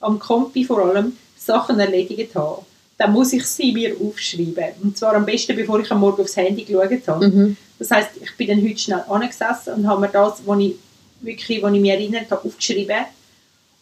[0.00, 2.62] am Kompi vor allem Sachen erledigt habe,
[2.98, 4.74] dann muss ich sie mir aufschreiben.
[4.82, 7.28] Und zwar am besten, bevor ich am Morgen aufs Handy geschaut habe.
[7.28, 7.56] Mhm.
[7.78, 10.74] Das heißt, ich bin dann heute schnell angesessen und habe mir das, was ich
[11.24, 13.04] wirklich, was ich mich erinnert habe, aufgeschrieben.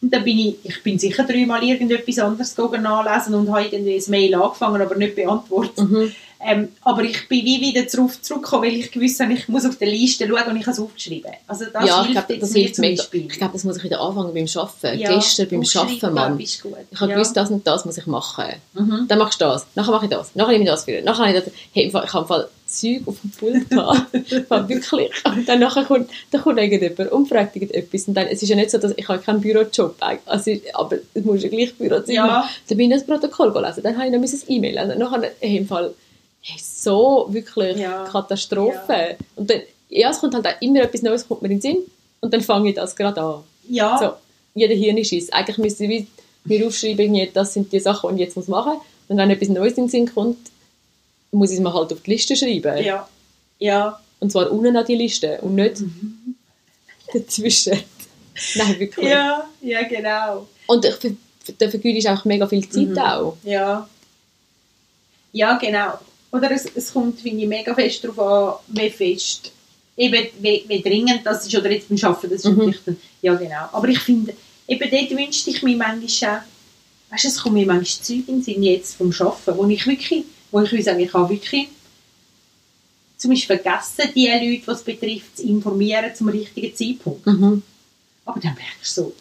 [0.01, 4.03] Und dann bin ich, ich bin sicher dreimal irgendetwas anderes nachlesen und habe irgendwie ein
[4.11, 5.77] Mail angefangen, aber nicht beantwortet.
[5.77, 6.11] Mhm.
[6.45, 9.77] Ähm, aber ich bin wie wieder darauf zurückgekommen, weil ich gewusst habe, ich muss auf
[9.77, 11.31] der Liste schauen und ich habe es aufgeschrieben.
[11.47, 13.01] Also das ja, ich hilft jetzt das mir hilft zum mega.
[13.01, 13.27] Beispiel.
[13.27, 14.99] Ich glaube, das muss ich wieder anfangen beim Arbeiten.
[14.99, 16.39] Ja, Gestern beim Arbeiten, Mann.
[16.39, 17.15] Ich habe ja.
[17.15, 18.45] gewusst, das und das muss ich machen.
[18.73, 19.05] Mhm.
[19.07, 21.01] Dann machst du das, nachher mache ich das, nachher nehme ich das für.
[21.01, 21.53] Nachher habe ich das.
[21.71, 23.67] Hey, ich habe im Fall Zeug auf dem Pult
[24.47, 25.11] Fall wirklich.
[25.25, 28.07] Und dann nachher kommt, dann kommt irgendjemand und fragt irgendetwas.
[28.07, 31.23] Und dann, es ist ja nicht so, dass ich habe keinen Bürojob also, aber es
[31.23, 32.15] muss ja gleich Büro sein.
[32.15, 32.49] Ja.
[32.67, 34.99] Dann bin ich das Protokoll gelesen, dann habe ich noch ein E-Mail lesen.
[34.99, 35.93] Nachher, hey, im Fall,
[36.41, 38.05] hey, so wirklich Ja.
[38.05, 39.17] Katastrophe.
[39.35, 41.77] Und dann, ja, es kommt halt auch immer etwas Neues, kommt mir in den Sinn.
[42.21, 43.43] Und dann fange ich das gerade an.
[43.69, 44.13] Ja, So.
[44.55, 45.31] jeder Hirnschiss.
[45.31, 46.07] Eigentlich müsste ich
[46.45, 48.81] mir aufschreiben, das sind die Sachen, die ich jetzt machen muss.
[49.09, 50.37] Und wenn etwas Neues in den Sinn kommt,
[51.33, 52.83] muss ich es mir halt auf die Liste schreiben.
[52.83, 53.07] Ja.
[53.59, 53.99] Ja.
[54.19, 55.83] Und zwar unten an die Liste und nicht
[57.13, 57.73] dazwischen.
[58.55, 59.07] Nein, wirklich.
[59.09, 60.47] Ja, ja, genau.
[60.67, 62.97] Und da vergeudest auch mega viel Zeit Mhm.
[62.97, 63.37] auch.
[63.43, 63.87] Ja.
[65.33, 65.99] Ja, genau.
[66.31, 69.51] Oder es, es kommt, finde ich, mega fest darauf an, wie fest,
[69.97, 72.57] eben, wie, wie dringend das ist, oder jetzt beim Arbeiten, das ist Mhm.
[72.57, 73.69] natürlich dann, ja genau.
[73.71, 74.33] Aber ich finde,
[74.67, 78.35] eben dort wünschte ich mir manchmal auch, weißt du, es kommen mir manchmal Zeug in
[78.37, 81.67] den Sinn jetzt vom Arbeiten, wo ich wirklich, wo ich will sagen, ich habe wirklich
[83.17, 87.25] zum Beispiel vergessen, die Leute, die es betrifft, zu informieren zum richtigen Zeitpunkt.
[87.25, 87.63] Mhm.
[88.25, 89.15] Aber dann merkst du so,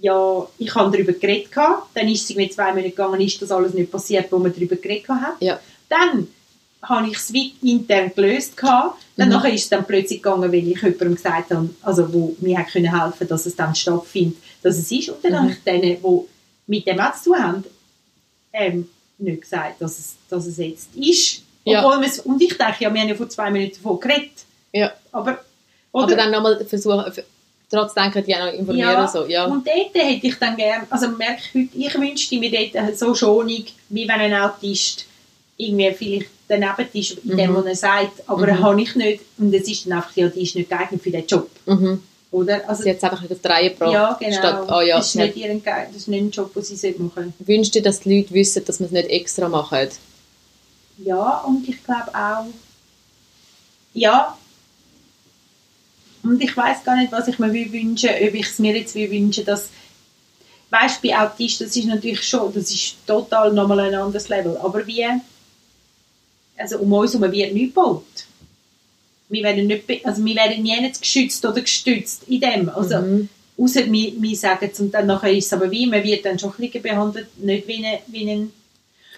[0.00, 1.50] ja, ich habe darüber geredet,
[1.94, 4.76] dann ist es irgendwie zwei Monate gegangen, ist das alles nicht passiert, wo man darüber
[4.76, 5.40] geredet hat.
[5.40, 5.58] Ja.
[5.88, 6.28] Dann
[6.82, 7.30] habe ich es
[7.62, 9.02] intern gelöst, gehabt.
[9.16, 9.34] dann Mhm.
[9.34, 12.68] nachher ist es dann plötzlich gegangen, weil ich jemandem gesagt habe, also wo mir hat
[12.68, 15.08] können helfen dass es dann stattfindet, dass es ist.
[15.08, 15.36] Und dann Mhm.
[15.38, 16.20] habe ich denen, die
[16.68, 17.64] mit dem auch zu tun haben,
[18.52, 21.42] ähm, nicht gesagt, dass es, dass es jetzt ist.
[21.64, 21.84] Ja.
[21.84, 24.30] Obwohl es- und ich denke, ja, wir haben ja vor zwei Minuten davon geredet.
[24.72, 24.92] Ja.
[25.12, 25.30] Aber,
[25.92, 27.04] Aber oder, dann nochmal versuchen,
[27.70, 28.90] trotz denken, die auch noch informieren.
[28.90, 29.26] Ja, So.
[29.26, 29.46] Ja.
[29.46, 33.14] Und dort hätte ich dann gerne, also merke ich heute, ich wünschte mir dort so
[33.14, 35.06] schonig, wie wenn ein Autist
[35.56, 37.56] irgendwie vielleicht daneben ist, in dem, Mhm.
[37.56, 38.58] was er sagt, aber Mhm.
[38.62, 39.22] habe ich nicht.
[39.38, 42.02] Und es ist dann einfach, ja, die ist nicht geeignet für den Job, Mhm.
[42.30, 42.68] Oder?
[42.68, 43.92] Also, Sie hat es einfach auf die Reihe gebracht.
[43.92, 44.36] ja, genau.
[44.36, 47.34] Statt, oh ja, das, ist nicht ihren, das ist nicht ein Job, den sie machen
[47.38, 49.98] wünscht dir, dass die Leute wissen, dass man es nicht extra macht.
[50.98, 52.46] Ja, und ich glaube auch,
[53.94, 54.36] ja,
[56.22, 58.94] und ich weiß gar nicht, was ich mir will wünschen ob ich es mir jetzt
[58.94, 59.68] will wünschen dass
[60.70, 64.86] weißt bei Autisten, das ist natürlich schon, das ist total nochmal ein anderes Level, aber
[64.86, 65.06] wie,
[66.56, 68.04] also um uns herum wird nichts gebaut.
[69.28, 73.28] Wir werden, nicht, also wir werden nie nicht geschützt oder gestützt in dem, also Mhm.
[73.58, 76.38] Außer wir, wir sagen es und dann nachher ist es aber wie, man wird dann
[76.38, 78.52] schon ein bisschen behandelt, nicht wie ein, wie ein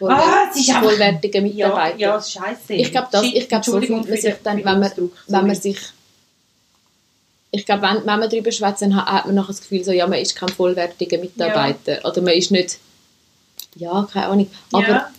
[0.00, 1.98] Ah, es ist einfach- vollwertiger ja, Mitarbeiter.
[1.98, 2.72] ja, scheiße.
[2.74, 4.92] Ich glaube, das, ich glaube, so fühlt man sich dann, wenn man,
[5.26, 5.78] wenn man sich,
[7.50, 10.06] ich glaube, wenn, wenn man darüber schwätzt, dann hat man nachher das Gefühl, so, ja,
[10.06, 11.98] man ist kein vollwertiger Mitarbeiter.
[12.08, 12.78] Oder man ist nicht,
[13.74, 14.50] ja, keine Ahnung.
[14.72, 15.10] Aber ja,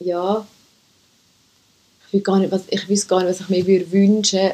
[0.00, 0.46] ja,
[2.08, 4.50] ich will gar nicht, was, ich weiß gar nicht, was ich mir würde wünschen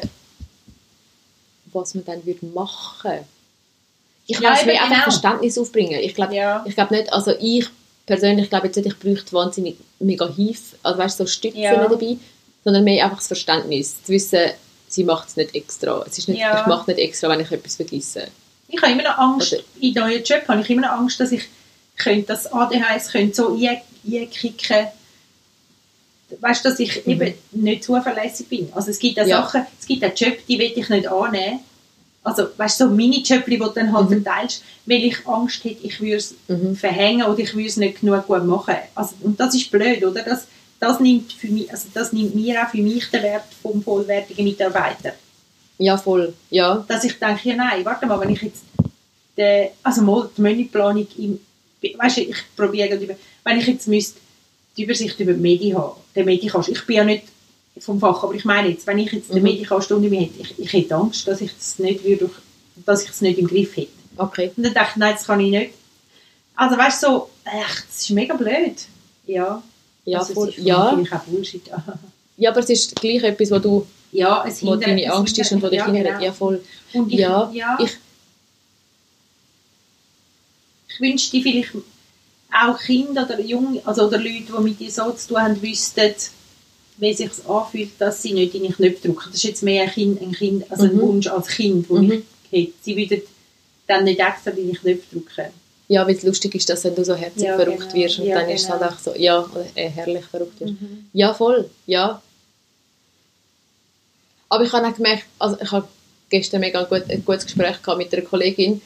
[1.71, 3.19] was man dann würde machen.
[4.27, 5.03] Ich Ja, eben mir einfach genau.
[5.03, 5.99] Verständnis aufbringen.
[6.01, 7.65] Ich glaube, ja, ich glaube nicht, also ich
[8.05, 11.87] persönlich glaube jetzt nicht, ich bräuchte wahnsinnig mega Hilfe, also weißt so Stützen Ja.
[11.87, 12.17] dabei,
[12.63, 14.51] sondern mehr einfach das Verständnis, zu wissen,
[14.87, 16.05] sie macht es nicht extra.
[16.07, 16.61] Es ist nicht, Ja.
[16.61, 18.27] Ich mache nicht extra, wenn ich etwas vergesse.
[18.67, 21.31] ich habe immer noch Angst, Oder- in neuen Job habe ich immer noch Angst, dass
[21.31, 21.43] ich
[21.97, 24.87] könnte, das ADHS könnte so ein- einkicken
[26.39, 28.69] weißt du, dass ich eben nicht zuverlässig bin.
[28.73, 29.25] Also es gibt ja.
[29.25, 31.59] Sachen, es gibt auch Jobs, die will ich nicht annehmen.
[32.25, 34.23] Also, weißt du, so Mini-Jobs, die du dann halt Mhm.
[34.23, 36.75] verteilst, weil ich Angst hätte, ich würde es Mhm.
[36.75, 38.75] verhängen oder ich würde es nicht genug gut machen.
[38.95, 40.23] Also, und das ist blöd, oder?
[40.23, 40.47] Das,
[40.79, 44.45] das, nimmt für mich, also das nimmt mir auch für mich den Wert vom vollwertigen
[44.45, 45.13] Mitarbeiter.
[45.77, 46.33] Ja, voll.
[46.49, 46.85] Ja.
[46.87, 48.63] Dass ich denke, ja nein, warte mal, wenn ich jetzt
[49.37, 51.39] den, also mal die Menüplanung im,
[51.97, 54.19] weißt du, ich probiere wenn ich jetzt müsste
[54.77, 57.25] die Übersicht über die Medien haben, den Medikast, ich bin ja nicht
[57.79, 59.43] vom Fach, aber ich meine jetzt, wenn ich jetzt den Mhm.
[59.43, 62.29] Medikaststunde mir hätte, ich, ich hätte Angst, dass ich das nicht würde,
[62.85, 63.89] dass ich es nicht im Griff hätte.
[64.17, 64.51] Okay.
[64.55, 65.73] Und dann dachte ich, nein, das kann ich nicht.
[66.55, 68.75] Also weißt du, so, echt, das ist mega blöd.
[69.25, 69.63] Ja,
[70.05, 70.49] Ja, also, voll.
[70.49, 70.89] es ist ja.
[70.91, 71.63] auch Bullshit.
[72.37, 75.51] ja, aber es ist gleich etwas, wo du ja, es wo deine es Angst ist
[75.51, 76.05] und wo dich ja, hindert.
[76.05, 76.21] genau.
[76.23, 76.63] Ja, voll.
[76.93, 77.91] Und ich, Ja, ja, ich,
[80.89, 81.71] ich wünschte vielleicht
[82.53, 86.13] auch Kinder oder Junge, also oder Leute, die mit dir so zu tun haben, wüssten,
[86.97, 89.25] wie es sich anfühlt, dass sie nicht in den Knöpfe drücken.
[89.27, 91.01] Das ist jetzt mehr ein, kind, ein, kind, also ein Mhm.
[91.01, 92.23] Wunsch als Kind, den Mhm.
[92.51, 92.73] ich hätte.
[92.81, 93.21] Sie würden
[93.87, 95.51] dann nicht extra in die Knöpfe drücken.
[95.89, 97.93] ja, weil es lustig ist, dass wenn du so herzlich Ja, verrückt genau.
[97.93, 98.79] wirst und Ja, dann ist es genau.
[98.79, 100.73] halt auch so, ja, äh, herrlich verrückt wirst.
[101.11, 102.21] Ja, voll, ja.
[104.49, 105.87] Aber ich habe auch gemerkt, also ich habe
[106.29, 108.81] gestern mega ein, gut, ein gutes Gespräch gehabt mit einer Kollegin,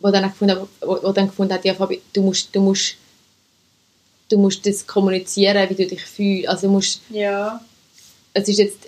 [0.00, 2.94] wo dann, gefunden, hat- wo, wo dann gefunden hat, ja Fabi, du musst, du musst,
[4.30, 6.48] du musst das kommunizieren, wie du dich fühlst.
[6.48, 7.60] Also du musst, Ja.
[8.32, 8.78] es ist jetzt,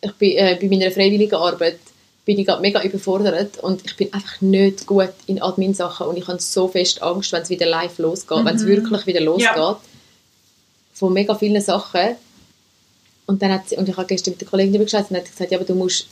[0.00, 1.78] ich bin äh, bei meiner freiwilligen Arbeit
[2.24, 6.26] bin ich gerade mega überfordert und ich bin einfach nicht gut in Admin-Sachen und ich
[6.26, 8.68] habe so fest Angst, wenn es wieder live losgeht, wenn es Mhm.
[8.68, 9.80] wirklich wieder losgeht, Ja.
[10.92, 12.16] von mega vielen Sachen.
[13.26, 15.50] Und dann hat sie, und ich habe gestern mit der Kollegin gesprochen und hat gesagt,
[15.52, 16.06] ja, aber du musst,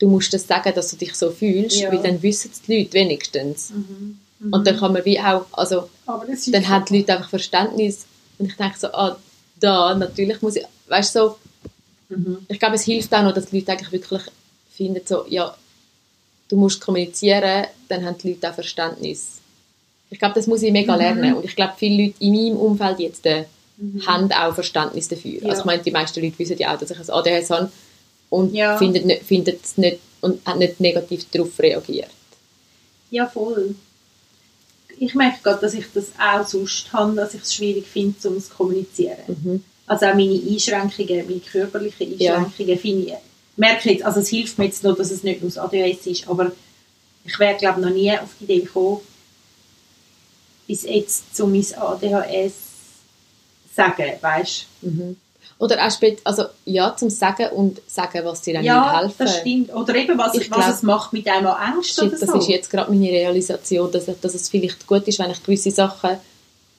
[0.00, 1.92] du musst das sagen, dass du dich so fühlst, Ja.
[1.92, 3.70] weil dann wissen es die Leute wenigstens.
[3.70, 4.18] Mhm.
[4.40, 8.06] Und dann kann man wie auch, also dann haben die Leute einfach Verständnis
[8.38, 9.18] und ich denke so, ah,
[9.60, 11.36] da, natürlich muss ich, weißt du, so,
[12.08, 12.38] Mhm.
[12.48, 14.22] ich glaube, es hilft auch noch, dass die Leute eigentlich wirklich
[14.74, 15.54] finden, so, ja,
[16.48, 19.34] du musst kommunizieren, dann haben die Leute auch Verständnis.
[20.10, 20.98] Ich glaube, das muss ich mega Mhm.
[20.98, 21.34] lernen.
[21.34, 23.44] Und ich glaube, viele Leute in meinem Umfeld jetzt äh,
[24.06, 25.40] haben auch Verständnis dafür.
[25.42, 25.50] Ja.
[25.50, 27.70] Also ich meine, die meisten Leute wissen ja auch, dass ich ein ADHS habe
[28.30, 28.76] und Ja.
[28.76, 32.10] finden, nicht, es nicht und haben nicht negativ darauf reagiert.
[33.10, 33.76] Ja, voll.
[35.02, 38.36] Ich merke gerade, dass ich das auch sonst habe, dass ich es schwierig finde, um
[38.36, 39.16] es zu kommunizieren.
[39.28, 39.64] Mhm.
[39.86, 42.36] Also auch meine Einschränkungen, meine körperlichen Ja.
[42.36, 43.14] Einschränkungen finde ich,
[43.56, 46.28] merke jetzt, also es hilft mir jetzt noch, dass es nicht nur das ADHS ist,
[46.28, 46.52] aber
[47.24, 49.00] ich wäre glaube noch nie auf die Idee gekommen,
[50.66, 52.52] bis jetzt zu mein ADHS
[53.74, 55.16] sagen, weißt Mhm.
[55.60, 59.36] Oder auch spät, also ja, zum Sagen und sagen, was dir dann Ja, helfen das
[59.38, 59.72] stimmt.
[59.74, 62.20] Oder eben, was, Ich was glaub- es macht mit einem an Angst Shit, oder das
[62.30, 62.38] so.
[62.38, 66.16] ist jetzt gerade meine Realisation, dass, dass es vielleicht gut ist, wenn ich gewisse Sachen,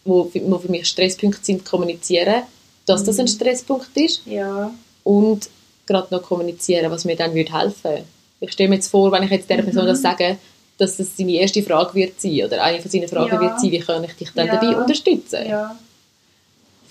[0.04, 2.44] wo, für- wo für mich Stresspunkte sind, kommuniziere,
[2.88, 4.72] dass das ein Stresspunkt ist Ja,
[5.04, 5.48] und
[5.86, 8.04] gerade noch kommunizieren, was mir dann würde helfen.
[8.40, 9.90] Ich stelle mir jetzt vor, wenn ich jetzt der Person Mhm.
[9.90, 10.38] das sage,
[10.80, 13.40] dass das seine erste Frage wird sein oder eine von seinen Fragen Ja.
[13.42, 14.56] wird sein, wie kann ich dich dann Ja.
[14.56, 15.46] dabei unterstützen?
[15.48, 15.76] ja.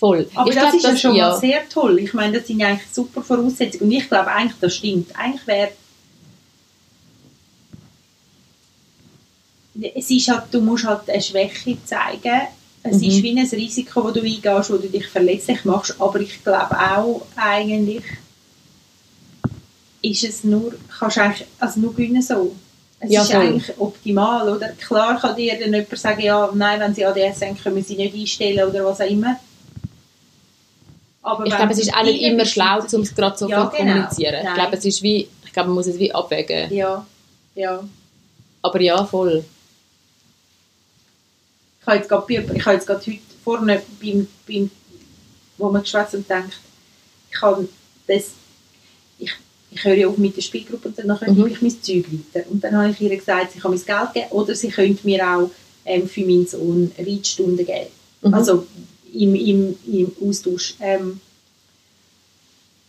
[0.00, 0.28] Voll.
[0.34, 1.28] Aber ich das glaub, ist ja schon ja.
[1.28, 1.98] mal sehr toll.
[2.00, 3.84] Ich meine, das sind eigentlich super Voraussetzungen.
[3.84, 5.14] Und ich glaube eigentlich, das stimmt.
[5.16, 5.68] Eigentlich wäre...
[9.94, 12.40] Es ist halt, du musst halt eine Schwäche zeigen.
[12.82, 13.08] Es Mhm.
[13.08, 15.94] ist wie ein Risiko, das du eingehst, wo du dich verletzlich machst.
[16.00, 18.02] Aber ich glaube auch eigentlich,
[20.02, 22.56] ist es nur, kannst du eigentlich, also nur gewinnen so.
[23.00, 23.40] Es Ja, ist voll.
[23.42, 24.68] eigentlich optimal, oder?
[24.70, 27.96] Klar kann dir dann jemand sagen, ja, nein, wenn sie ADS haben, können wir sie
[27.96, 29.38] nicht einstellen oder was auch immer.
[31.22, 33.76] Aber Ich glaube, es ist auch nicht immer schlau, um es gerade so Ja, zu
[33.76, 33.92] genau.
[33.92, 34.36] kommunizieren.
[34.38, 34.54] Ich Nein.
[34.54, 36.72] glaube, es ist wie, ich glaube, man muss es wie abwägen.
[36.72, 37.06] Ja,
[37.54, 37.84] ja.
[38.62, 39.44] Aber ja, voll.
[41.80, 44.70] Ich habe jetzt gerade, ich habe jetzt gerade heute vorne beim, beim
[45.58, 46.58] wo man geschwätzt und denkt,
[47.30, 47.68] ich habe
[48.06, 48.30] das,
[49.18, 49.32] ich,
[49.70, 51.36] ich höre ja auf mit der Spielgruppe und dann Mhm.
[51.36, 52.46] gebe ich mein Zeug weiter.
[52.50, 55.06] Und dann habe ich ihr gesagt, sie kann mir das Geld geben oder sie könnte
[55.06, 55.50] mir auch
[55.84, 57.86] ähm, für meinen Sohn Reitstunden geben.
[58.22, 58.34] Mhm.
[58.34, 58.66] Also
[59.14, 60.74] im, im, im Austausch.
[60.80, 61.20] Ähm,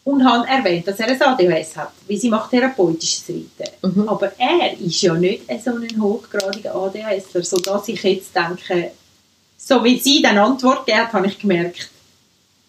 [0.03, 3.71] und habe erwähnt, dass er ein ADHS hat, weil sie macht therapeutisches Reiten.
[3.83, 4.09] Mhm.
[4.09, 8.91] Aber er ist ja nicht so ein hochgradiger ADHSler, sodass ich jetzt denke,
[9.57, 11.89] so wie sie dann Antwort gegeben hat, habe ich gemerkt,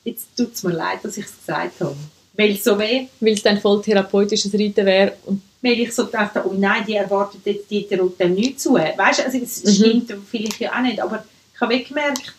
[0.05, 1.97] jetzt tut es mir leid, dass ich es gesagt habe.
[2.35, 5.13] Weil so weh, Weil es dann voll therapeutisches Reiten wäre.
[5.25, 8.75] Und weil ich so dachte, oh nein, die erwartet jetzt die dem nicht zu.
[8.75, 9.71] Weißt du, also das Mhm.
[9.71, 12.35] stimmt vielleicht ja auch nicht, aber ich habe gemerkt,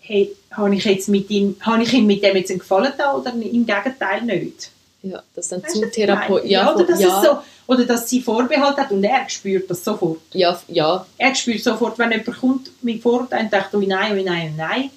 [0.00, 3.14] hey, habe ich, jetzt mit ihm, habe ich ihm mit dem jetzt einen Gefallen da
[3.14, 4.70] oder im Gegenteil nicht?
[5.02, 6.50] ja, das dann Weißt zu therapeutisch.
[6.50, 7.38] Ja, Ja, oder, dass ja, so,
[7.72, 10.20] oder dass sie Vorbehalt hat und er spürt das sofort.
[10.32, 14.22] ja, ja, Er spürt sofort, wenn jemand kommt mit Vorurteilen, und denkt, oh nein, oh
[14.22, 14.90] nein, oh nein.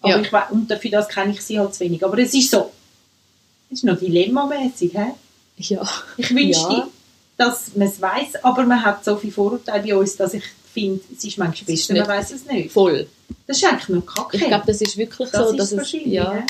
[0.00, 0.20] Aber Ja.
[0.20, 2.02] ich und dafür das kenne ich sie halt zu wenig.
[2.04, 2.70] Aber es ist so,
[3.70, 4.92] es ist noch dilemmamäßig.
[4.94, 5.14] ja.
[6.16, 6.88] Ich wünschte, Ja.
[7.36, 11.00] dass man es weiß, aber man hat so viele Vorurteile bei uns, dass ich finde,
[11.16, 12.72] es ist manchmal besser, man weiß es nicht.
[12.72, 13.06] Voll.
[13.46, 14.36] Das ist eigentlich noch kacke.
[14.36, 16.44] Ich glaube, das ist wirklich das so, ist dass es, ja?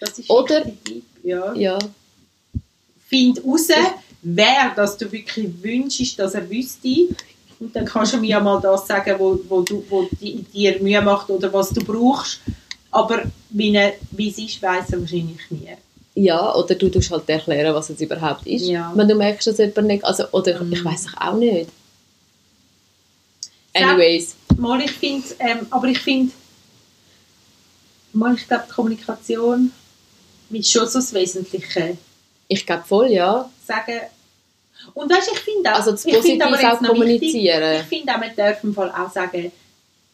[0.00, 0.64] Das ist Oder-
[1.22, 1.52] ja.
[1.54, 1.78] ja,
[3.08, 3.68] Find raus,
[4.22, 7.08] wer das du wirklich wünschst, dass er wüsste.
[7.60, 10.80] Und dann kannst du mir ja mal das sagen, wo, wo, du, wo di- dir
[10.80, 12.40] Mühe macht oder was du brauchst.
[12.90, 15.68] Aber wie, es ist, weiss er wahrscheinlich nie.
[16.14, 18.66] ja, oder du tust halt erklären, was es überhaupt ist.
[18.66, 18.92] Ja.
[18.94, 20.72] Wenn du merkst, dass jemand nicht, also, oder Mhm.
[20.72, 21.68] ich weiß es auch nicht.
[23.84, 26.32] Anyways, Mal, ich finde, ähm, aber ich finde,
[28.12, 29.72] mal, ich glaube, Kommunikation
[30.50, 31.96] ist schon so das Wesentliche.
[32.48, 33.48] ich glaube voll, ja.
[33.66, 34.00] Sagen,
[34.94, 37.80] und weißt, ich finde auch, Also das ich finde aber auch noch wichtig, kommunizieren.
[37.80, 39.52] ich finde auch, man darf im Fall auch sagen,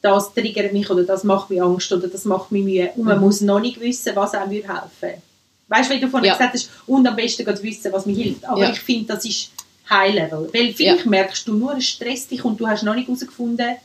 [0.03, 2.91] das triggert mich oder das macht mir Angst oder das macht mir Mühe.
[2.97, 3.25] Und man Mhm.
[3.25, 5.23] muss noch nicht wissen, was einem würde helfen.
[5.69, 6.35] Weißt du, wie du vorhin Ja.
[6.35, 8.45] gesagt hast, und am besten gerade wissen, was mir hilft.
[8.45, 8.71] Aber Ja.
[8.71, 9.51] ich finde, das ist
[9.91, 10.51] High-Level.
[10.53, 13.77] Weil vielleicht merkst du nur, es stresst dich und du hast noch nicht herausgefunden,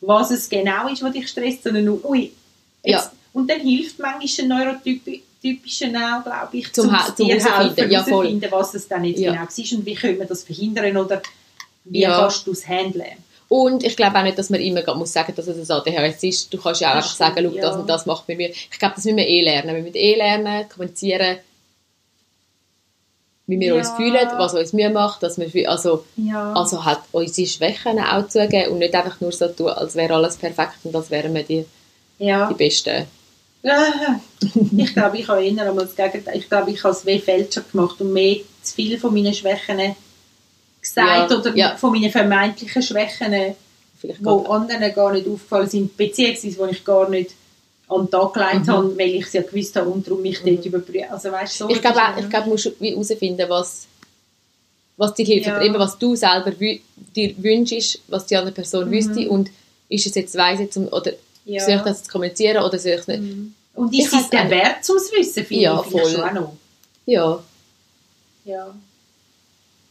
[0.00, 2.32] was es genau ist, was dich stresst, sondern nur, ui,
[2.84, 3.12] jetzt, Ja.
[3.32, 4.66] und dann hilft manchmal ein
[5.02, 7.76] neurotypischer auch, glaube ich, Zum zum dir herausfinden.
[7.76, 8.12] helfen, Ja, voll.
[8.26, 9.32] herausfinden, was es dann jetzt Ja.
[9.32, 11.22] genau ist und wie können wir das verhindern oder
[11.84, 12.18] wie Ja.
[12.20, 13.16] kannst du es handeln.
[13.48, 16.52] Und ich glaube auch nicht, dass man immer muss sagen dass es ein ADHS ist.
[16.52, 17.80] Du kannst ja auch Das einfach sagen, schau, das ja.
[17.80, 18.50] und das macht mit mir.
[18.50, 19.74] Ich glaube, das müssen wir eh lernen.
[19.76, 21.38] Wir müssen eh lernen, kommunizieren,
[23.46, 23.74] wie wir Ja.
[23.74, 26.52] uns fühlen, was uns Mühe macht, dass wir, also, Ja.
[26.54, 30.36] also halt unsere Schwächen auch zugeben und nicht einfach nur so tun, als wäre alles
[30.36, 31.64] perfekt und als wären wir die,
[32.18, 32.48] ja.
[32.48, 33.04] die Besten.
[33.66, 34.16] Ah,
[34.76, 36.36] ich glaube, ich habe einmal das Gegenteil.
[36.38, 39.94] Ich glaube, ich habe es wie Fälscher gemacht und mehr zu viel von meinen Schwächen
[40.80, 43.54] gesagt Ja, oder von meinen vermeintlichen Schwächen,
[43.98, 47.30] Vielleicht geht- anderen gar nicht aufgefallen sind, beziehungsweise wo ich gar nicht
[47.88, 48.68] an den Tag gelegt Mhm.
[48.68, 50.54] habe, weil ich es ja gewusst habe und darum mich Mhm.
[50.56, 51.10] dort überprüfen.
[51.10, 53.86] Also weißt so ich glaube, es, ich glaube, du musst herausfinden, was,
[54.96, 55.56] was dir hilft, Ja.
[55.56, 58.92] oder eben was du selber dir wünschst, was die andere Person Mhm.
[58.92, 59.50] wüsste und
[59.88, 61.12] ist es jetzt weise zum, oder
[61.44, 61.62] Ja.
[61.64, 63.22] soll ich das kommunizieren oder soll ich es nicht?
[63.74, 65.44] Und Ich ist es weiss der Wert zum Wissen?
[65.44, 66.08] Finde Ja, ich voll.
[66.10, 66.56] schon auch noch.
[67.06, 67.42] Ja,
[68.44, 68.74] Ja.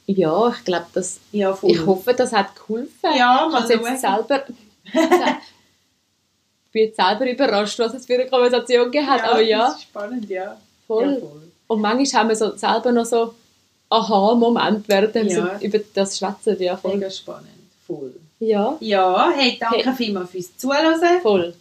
[0.07, 1.71] ja, ich glaube, das, Ja, voll.
[1.71, 2.89] ich hoffe, das hat geholfen.
[3.03, 4.43] Ja, ich mal habe jetzt selber,
[4.85, 4.93] ich
[6.73, 9.83] bin jetzt selber überrascht, was es für eine Konversation gegeben hat, aber ja, Das ist
[9.83, 10.57] spannend, ja.
[10.87, 11.05] voll.
[11.13, 11.41] Ja, voll.
[11.67, 13.33] Und manchmal haben wir so selber noch so
[13.89, 15.59] Aha-Moment, während Ja.
[15.61, 16.57] über das schwätzen.
[16.61, 16.95] Ja, voll.
[16.95, 17.47] Mega spannend.
[17.87, 18.13] Voll.
[18.39, 19.93] Ja, Ja, hey, danke Hey.
[19.95, 21.21] vielmals fürs Zuhören.
[21.21, 21.53] voll.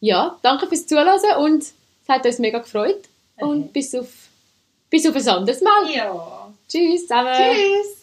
[0.00, 1.08] Ja, danke fürs Zuhören
[1.38, 1.72] und es
[2.08, 3.00] hat uns mega gefreut.
[3.38, 3.70] Und Okay.
[3.72, 4.08] bis auf,
[4.90, 5.90] bis auf ein anderes Mal.
[5.94, 6.48] Ja.
[6.68, 7.32] Tschüss zusammen.
[7.34, 7.96] Tschüss.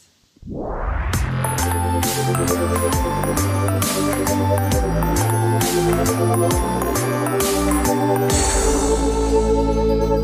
[5.89, 6.09] Thank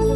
[0.07, 0.12] you.